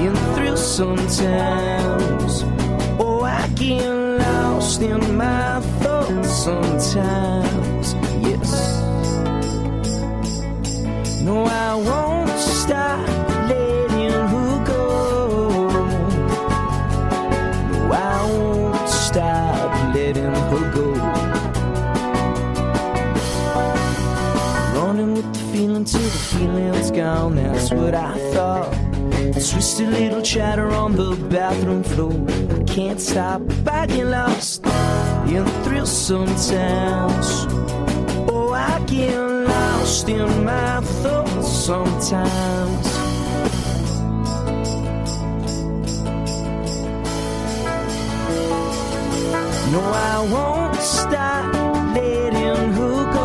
[0.00, 2.42] in thrill sometimes.
[2.98, 7.94] Oh, I get lost in my thoughts sometimes.
[8.26, 8.82] Yes.
[11.22, 11.95] No, I won't
[27.06, 27.36] feeling's.
[27.36, 28.72] That's what I thought.
[29.32, 32.12] Twisted little chatter on the bathroom floor.
[32.60, 33.42] I can't stop.
[33.66, 34.64] I get lost
[35.28, 37.46] in thrill sometimes.
[38.28, 42.86] Oh, I get lost in my thoughts sometimes.
[49.72, 51.54] No, I won't stop
[51.94, 53.15] letting her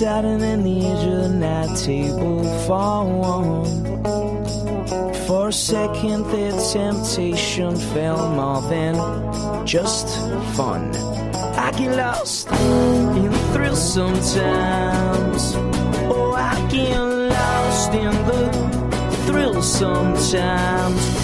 [0.00, 3.64] exciting than the edge of the night table for one.
[5.26, 8.94] For a second, the temptation felt more than
[9.66, 10.06] just
[10.56, 10.94] fun.
[11.56, 15.54] I get lost in the thrill sometimes.
[16.14, 21.17] Oh, I get lost in the thrill sometimes.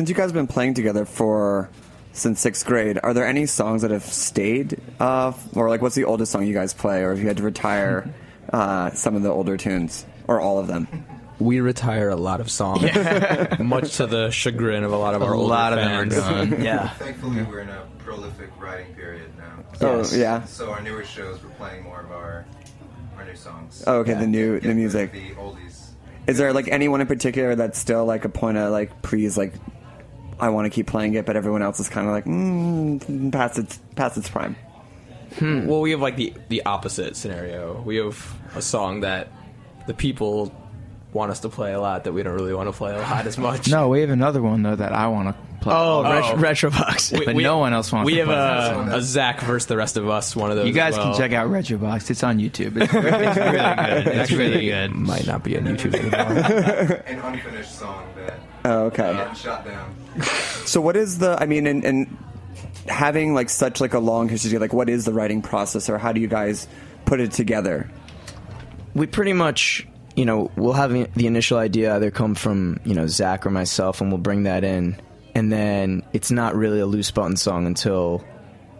[0.00, 1.68] Since you guys have been playing together for
[2.14, 4.80] since sixth grade, are there any songs that have stayed?
[4.98, 7.02] Uh, or like, what's the oldest song you guys play?
[7.02, 8.10] Or if you had to retire
[8.50, 10.88] uh, some of the older tunes, or all of them?
[11.38, 12.84] We retire a lot of songs,
[13.58, 16.10] much to the chagrin of a lot of our A older lot of them are
[16.10, 16.50] fans.
[16.50, 16.62] done.
[16.64, 16.88] Yeah.
[16.88, 19.64] Thankfully, we're in a prolific writing period now.
[19.82, 20.44] Oh, yeah.
[20.46, 22.46] So our newer shows, we're playing more of our
[23.18, 23.84] our new songs.
[23.86, 25.12] Oh, okay, the new the Get rid of music.
[25.12, 25.88] The oldies.
[26.26, 29.52] Is there like anyone in particular that's still like a point of like, please, like,
[30.40, 33.58] I want to keep playing it, but everyone else is kind of like, mm, past
[33.58, 34.56] its past its prime.
[35.40, 37.80] Well, we have like the the opposite scenario.
[37.82, 39.28] We have a song that
[39.86, 40.52] the people
[41.12, 43.26] want us to play a lot that we don't really want to play a lot
[43.26, 43.68] as much.
[43.68, 45.74] No, we have another one though that I want to play.
[45.74, 46.36] Oh, Oh.
[46.36, 47.18] Retro, Retrobox.
[47.18, 48.88] We- but we- no one else wants We to have play that song.
[48.90, 50.34] a, a Zach versus the rest of us.
[50.34, 50.66] One of those.
[50.66, 51.12] You guys well.
[51.12, 52.10] can check out Retrobox.
[52.10, 52.76] It's on YouTube.
[52.82, 54.06] It's, really- it's really good.
[54.06, 54.90] It's Actually, really good.
[54.92, 57.02] Might not be on YouTube anymore.
[57.06, 59.12] An unfinished song that Oh, okay.
[59.12, 59.94] got shot down.
[60.66, 61.36] So what is the?
[61.40, 62.16] I mean, and, and
[62.86, 66.12] having like such like a long history, like what is the writing process, or how
[66.12, 66.66] do you guys
[67.06, 67.90] put it together?
[68.92, 69.86] we pretty much
[70.16, 74.00] you know we'll have the initial idea either come from you know zach or myself
[74.00, 74.96] and we'll bring that in
[75.40, 78.22] and then it's not really a loose button song until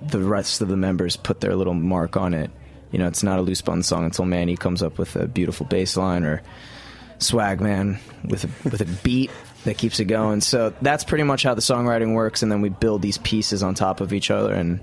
[0.03, 2.51] the rest of the members put their little mark on it.
[2.91, 5.65] You know it's not a loose button song until manny comes up with a beautiful
[5.65, 6.43] bass line or
[7.19, 7.99] Swagman
[8.29, 9.31] with a, with a beat
[9.65, 10.43] that keeps it going.
[10.43, 12.43] So that's pretty much how the songwriting works.
[12.43, 14.53] And then we build these pieces on top of each other.
[14.53, 14.81] And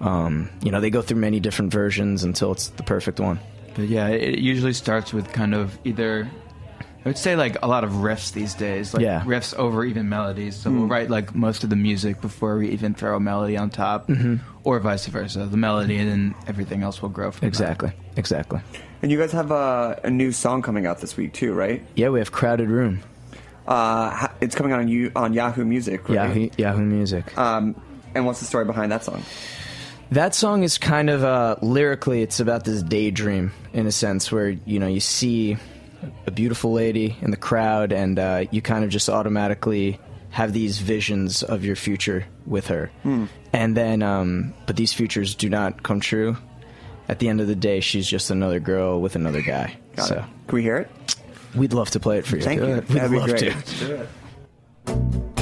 [0.00, 3.38] um, you know they go through many different versions until it's the perfect one.
[3.76, 6.28] But yeah, it usually starts with kind of either
[7.04, 9.22] I would say like a lot of riffs these days, like Yeah.
[9.22, 10.54] riffs over even melodies.
[10.56, 13.70] So we'll write like most of the music before we even throw a melody on
[13.70, 14.08] top,
[14.64, 15.46] or vice versa.
[15.46, 17.48] The melody and then everything else will grow from that.
[17.48, 17.92] Exactly.
[18.16, 18.60] Exactly.
[19.02, 21.82] And you guys have a, a new song coming out this week too, right?
[21.96, 23.00] Yeah, we have Crowded Room.
[23.66, 26.08] Uh, it's coming out on you on Yahoo Music.
[26.08, 26.14] Right?
[26.14, 27.36] Yahoo, Yahoo Music.
[27.36, 27.74] Um,
[28.14, 29.22] and what's the story behind that song?
[30.10, 34.50] That song is kind of uh, lyrically, it's about this daydream in a sense where
[34.50, 35.56] you know you see
[36.26, 39.98] a beautiful lady in the crowd, and uh, you kind of just automatically
[40.30, 42.90] have these visions of your future with her,
[43.52, 46.36] and then um, but these futures do not come true.
[47.08, 49.76] At the end of the day, she's just another girl with another guy.
[49.96, 50.24] Got so it.
[50.46, 51.16] Can we hear it?
[51.54, 52.42] we'd love to play it for you.
[52.42, 52.66] Thank you.
[52.66, 53.18] We'd That'd be
[54.86, 55.38] great.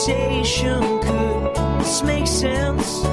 [0.00, 3.04] Conversation, could this make sense?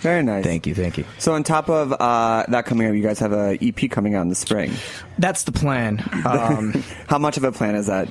[0.00, 0.44] Very nice.
[0.44, 1.04] Thank you, thank you.
[1.18, 4.22] So on top of uh, that coming up, you guys have a EP coming out
[4.22, 4.72] in the spring.
[5.18, 6.02] That's the plan.
[6.24, 6.72] Um,
[7.08, 8.08] How much of a plan is that?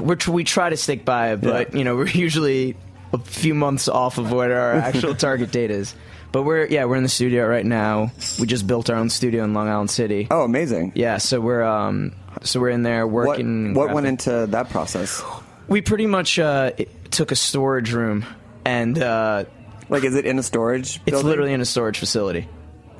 [0.00, 2.76] we're tr- we try to stick by it, but you know we're usually
[3.12, 5.94] a few months off of what our actual target date is.
[6.32, 8.10] But we're yeah we're in the studio right now.
[8.40, 10.26] We just built our own studio in Long Island City.
[10.30, 10.92] Oh, amazing.
[10.94, 12.12] Yeah, so we're um
[12.42, 13.74] so we're in there What, working.
[13.74, 15.22] what went into that process?
[15.68, 16.72] We pretty much uh,
[17.10, 18.24] took a storage room
[18.64, 19.44] and uh,
[19.88, 20.96] Like, is it in a storage?
[20.96, 21.26] it's building?
[21.28, 22.48] literally in a storage facility.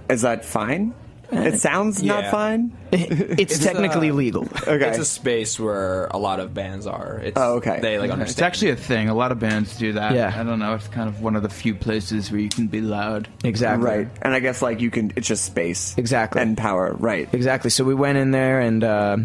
[0.08, 0.94] Is that fine?
[1.32, 2.30] It sounds not yeah.
[2.30, 2.76] fine.
[2.92, 4.44] It's, It's, technically uh, legal.
[4.44, 4.88] Okay.
[4.88, 7.18] It's a space where a lot of bands are.
[7.18, 7.80] It's, Oh, okay.
[7.80, 9.08] They like It's actually a thing.
[9.08, 10.14] A lot of bands do that.
[10.14, 10.32] Yeah.
[10.34, 10.74] I don't know.
[10.74, 13.28] It's kind of one of the few places where you can be loud.
[13.42, 13.84] Exactly.
[13.84, 14.08] Right.
[14.22, 15.12] And I guess like you can.
[15.16, 15.96] It's just space.
[15.98, 16.42] Exactly.
[16.42, 16.94] And power.
[16.96, 17.28] Right.
[17.32, 17.70] Exactly.
[17.70, 19.16] So we went in there, and uh,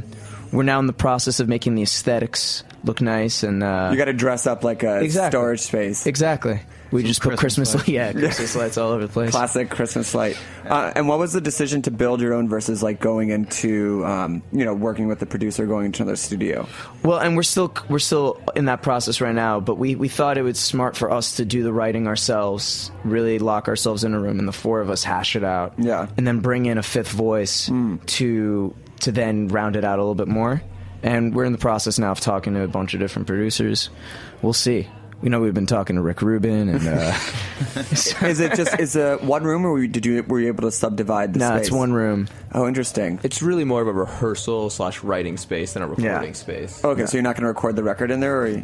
[0.52, 3.44] we're now in the process of making the aesthetics look nice.
[3.44, 5.38] And uh, You got to dress up like a Exactly.
[5.38, 6.08] storage space.
[6.08, 6.62] exactly.
[6.92, 7.88] We just put Christmas lights.
[7.88, 9.32] yeah, Christmas lights all over the place.
[9.32, 10.38] Classic Christmas light.
[10.66, 14.44] Uh, and what was the decision to build your own versus like going into, um,
[14.52, 16.68] you know, working with the producer, going into another studio?
[17.04, 19.60] Well, and we're still we're still in that process right now.
[19.62, 23.40] But we we thought it was smart for us to do the writing ourselves, really
[23.40, 25.74] lock ourselves in a room, and the four of us hash it out.
[25.78, 26.08] Yeah.
[26.18, 27.68] and then bring in a fifth voice
[28.08, 30.62] to to then round it out a little bit more.
[31.04, 33.90] And we're in the process now of talking to a bunch of different producers.
[34.44, 34.88] We'll see.
[35.22, 37.14] We know we've been talking to Rick Rubin, and uh,
[37.92, 40.64] Is it just is it one room, or were you, did you were you able
[40.64, 41.68] to subdivide the no, space?
[41.68, 42.28] it's one room.
[42.54, 43.20] Oh, interesting.
[43.24, 46.32] It's really more of a rehearsal slash writing space than a recording Yeah.
[46.34, 46.84] space.
[46.84, 48.64] Okay, so you're not going to record the record in there, or you-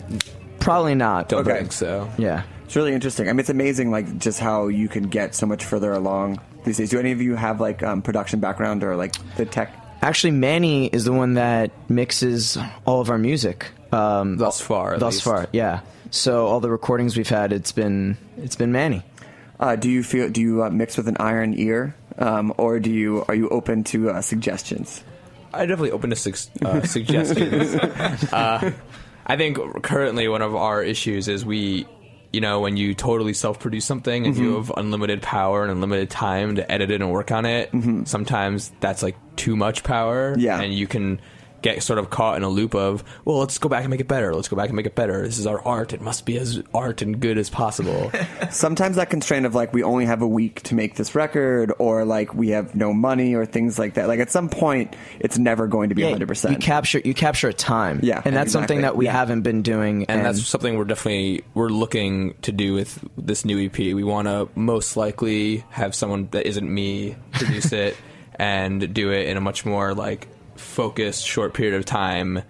[0.60, 1.30] Probably not.
[1.30, 1.60] Don't okay.
[1.60, 2.10] think so.
[2.18, 2.44] Yeah.
[2.66, 3.30] it's really interesting.
[3.30, 6.78] I mean, it's amazing, like just how you can get so much further along these
[6.78, 6.90] days.
[6.90, 9.74] Do any of you have like um, production background or like the tech?
[10.02, 13.68] Actually, Manny is the one that mixes all of our music.
[13.92, 15.24] Um, Thus far, at thus least.
[15.24, 15.80] far, yeah.
[16.12, 19.04] So all the recordings we've had, it's been it's been Manny.
[19.60, 20.30] Uh, do you feel?
[20.30, 23.84] Do you uh, mix with an iron ear, um, or do you are you open
[23.86, 25.04] to uh, suggestions?
[25.54, 27.76] I definitely open to sug- uh, suggestions.
[28.32, 28.72] uh,
[29.26, 31.88] I think currently one of our issues is we,
[32.32, 36.56] you know, when you totally self-produce something and you have unlimited power and unlimited time
[36.56, 37.72] to edit it and work on it,
[38.06, 40.36] sometimes that's like too much power.
[40.38, 40.62] Yeah.
[40.62, 41.20] and you can
[41.74, 44.08] get sort of caught in a loop of, well, let's go back and make it
[44.08, 44.34] better.
[44.34, 45.24] Let's go back and make it better.
[45.24, 45.94] This is our art.
[45.94, 48.12] It must be as art and good as possible.
[48.52, 52.06] Sometimes that constraint of like we only have a week to make this record, or
[52.06, 54.08] like we have no money, or things like that.
[54.08, 56.62] Like at some point, it's never going to be Yeah, hundred you percent.
[56.62, 58.00] capture you capture a time.
[58.04, 59.12] Yeah, and that's something that we Yeah.
[59.14, 60.06] haven't been doing.
[60.06, 63.78] and that's something we're definitely we're looking to do with this new EP.
[63.78, 67.98] We want to most likely have someone that isn't me produce it
[68.36, 70.28] and do it in a much more like
[70.60, 72.44] focused short period of time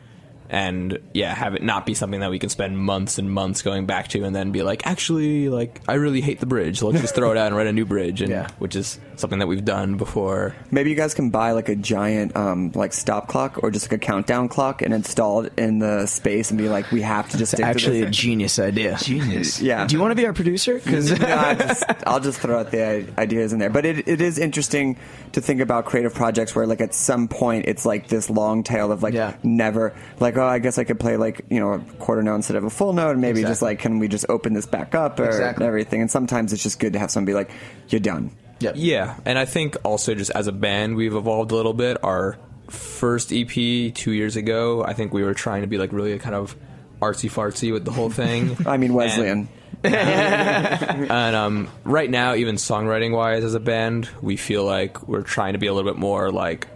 [0.50, 3.86] and yeah have it not be something that we can spend months and months going
[3.86, 7.16] back to and then be like actually like i really hate the bridge let's just
[7.16, 8.48] throw it out and write a new bridge and Yeah.
[8.60, 12.36] which is something that we've done before Maybe you guys can buy like a giant
[12.36, 16.06] um, like stop clock or just like a countdown clock and install it in the
[16.06, 18.98] space and be like, we have to just It's stick actually to a genius idea.
[19.02, 19.60] Genius.
[19.68, 19.88] Yeah.
[19.88, 20.76] Do you want to be our producer?
[20.76, 23.70] Because No, I just, I'll just throw out the ideas in there.
[23.72, 24.98] But it, it is interesting
[25.32, 28.92] to think about creative projects where, like, at some point, it's like this long tail
[28.92, 29.36] of like Yeah.
[29.44, 32.58] never, like, oh, I guess I could play like you know a quarter note instead
[32.58, 35.20] of a full note, and maybe just like, can we just open this back up
[35.20, 35.66] or Exactly.
[35.66, 36.02] everything?
[36.02, 37.52] And sometimes it's just good to have someone be like,
[37.90, 38.32] you're done.
[38.60, 38.74] Yep.
[38.78, 41.98] Yeah, and I think also just as a band, we've evolved a little bit.
[42.04, 42.38] Our
[42.70, 43.50] first EP
[43.94, 46.56] two years ago, I think we were trying to be like really kind of
[47.02, 48.58] artsy fartsy with the whole thing.
[48.66, 49.48] I mean Wesleyan.
[49.84, 55.54] And um, right now, even songwriting wise, as a band, we feel like we're trying
[55.54, 56.68] to be a little bit more like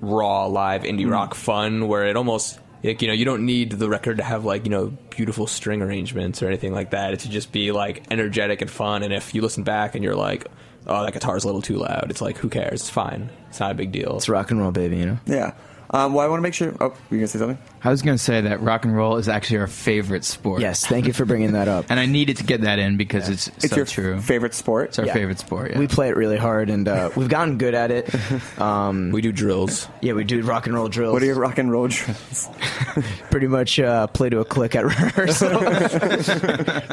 [0.00, 3.88] raw, live indie rock fun, where it almost like you know you don't need the
[3.88, 7.12] record to have like you know beautiful string arrangements or anything like that.
[7.12, 9.02] It should just be like energetic and fun.
[9.02, 10.46] And if you listen back and you're like,
[10.86, 12.80] oh, that guitar's a little too loud, it's like who cares?
[12.80, 13.30] It's fine.
[13.48, 14.16] It's not a big deal.
[14.16, 14.98] It's rock and roll, baby.
[14.98, 15.18] You know.
[15.26, 15.54] Yeah.
[15.90, 16.74] Um, well, I want to make sure.
[16.80, 17.58] Oh, you gonna say something?
[17.84, 20.60] I was going to say that rock and roll is actually our favorite sport.
[20.60, 20.84] Yes.
[20.84, 21.86] Thank you for bringing that up.
[21.90, 24.20] And I needed to get that in because it's, It's so your true.
[24.20, 24.88] favorite sport.
[24.88, 25.12] it's our Yeah.
[25.12, 25.70] favorite sport.
[25.70, 25.78] Yeah.
[25.78, 28.08] We play it really hard, and uh, we've gotten good at it.
[28.60, 29.86] Um, We do drills.
[30.00, 31.12] yeah, we do rock and roll drills.
[31.12, 32.48] What are your rock and roll drills?
[33.30, 35.60] pretty much uh, play to a click at rehearsal.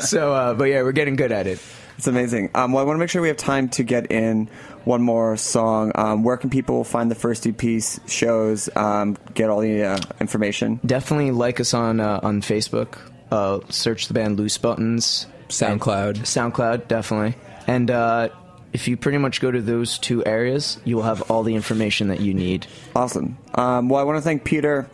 [0.01, 1.59] so, uh, but yeah, we're getting good at it.
[1.97, 2.49] It's amazing.
[2.55, 4.49] Um, well, I want to make sure we have time to get in
[4.85, 5.91] one more song.
[5.95, 8.69] Um, where can people find the first EP's shows?
[8.75, 10.79] Um, get all the uh, information.
[10.85, 12.97] Definitely like us on uh, on Facebook.
[13.31, 15.27] Uh, search the band Loose Buttons.
[15.49, 16.19] SoundCloud.
[16.19, 17.35] SoundCloud, definitely.
[17.67, 18.29] And uh,
[18.73, 22.07] if you pretty much go to those two areas, you will have all the information
[22.09, 22.67] that you need.
[22.95, 23.37] Awesome.
[23.55, 24.89] Um, well, I want to thank Peter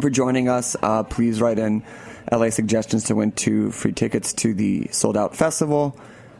[0.00, 0.76] for joining us.
[0.80, 1.82] Uh, please write in
[2.30, 5.98] LA suggestions to win two free tickets to the sold out festival.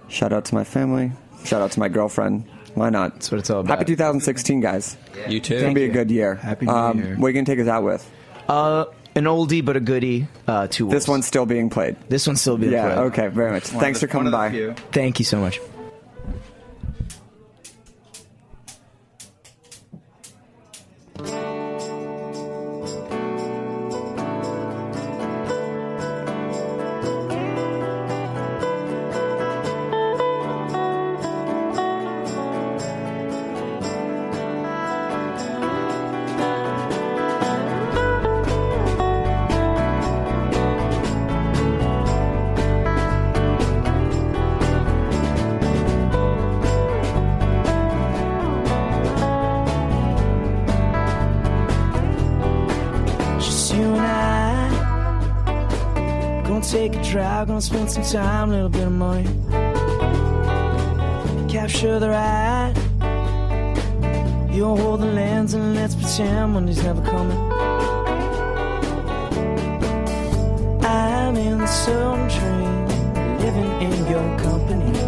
[0.08, 1.12] Shout out to my family.
[1.44, 2.48] Shout out to my girlfriend.
[2.78, 3.14] Why not?
[3.14, 3.78] That's what it's all about.
[3.78, 4.96] Happy 2016, guys.
[5.28, 5.54] You too.
[5.54, 6.36] It's gonna be a good year.
[6.36, 7.16] Happy New um, Year.
[7.16, 8.08] What are you gonna take us out with?
[8.48, 10.28] Uh, an oldie but a goodie.
[10.46, 10.88] Uh, two.
[10.88, 11.96] This one's still being played.
[12.08, 12.84] This one's still being Yeah.
[12.86, 12.94] played.
[12.94, 13.02] Yeah.
[13.04, 13.28] Okay.
[13.28, 13.72] Very much.
[13.72, 14.74] One Thanks the- for coming by.
[14.92, 15.60] Thank you so much.
[57.58, 59.24] Gonna spend some time, little bit of money.
[61.48, 62.74] Capture the ride.
[64.52, 67.36] You'll hold the lens and let's pretend Monday's never coming.
[70.84, 72.86] I'm in some dream,
[73.40, 75.07] living in your company.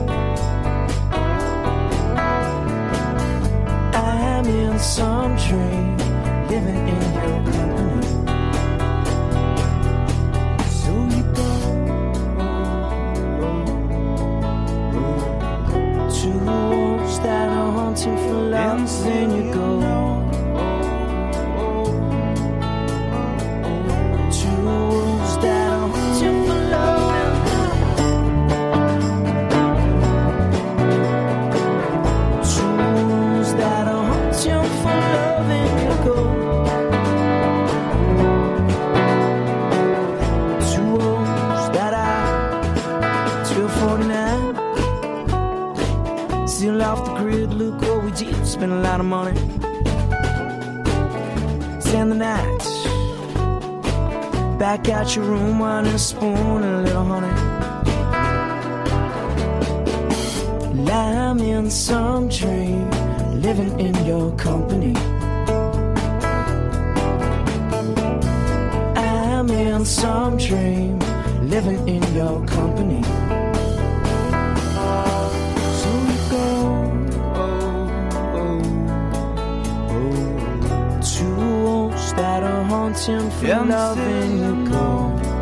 [83.40, 84.86] feel nothing to go.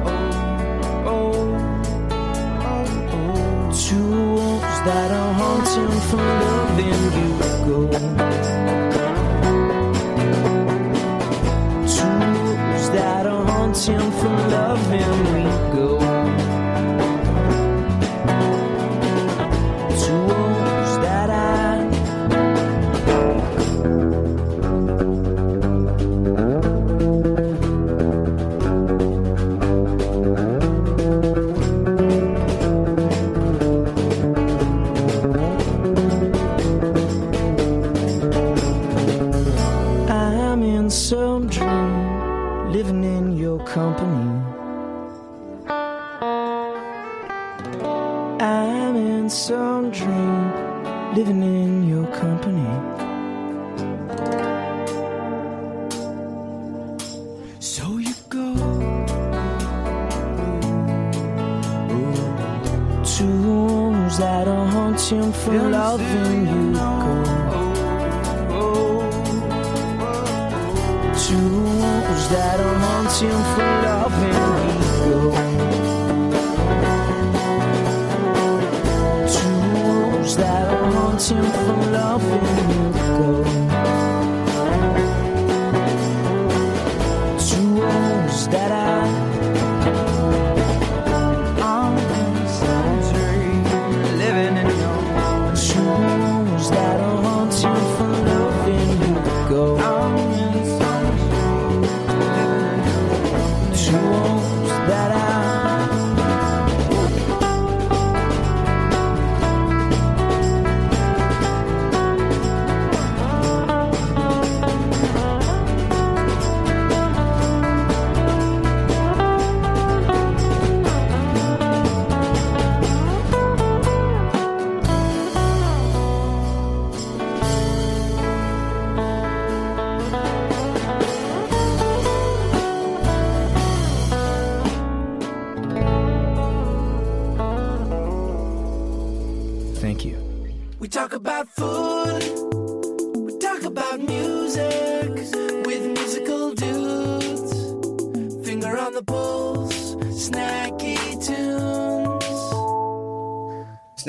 [0.07, 1.33] Oh, oh,
[2.61, 3.73] oh, oh.
[3.75, 7.31] Two wolves that are haunting from loving you
[7.67, 7.79] go.
[11.95, 15.43] Two wolves that are haunting from loving we
[15.77, 16.08] go.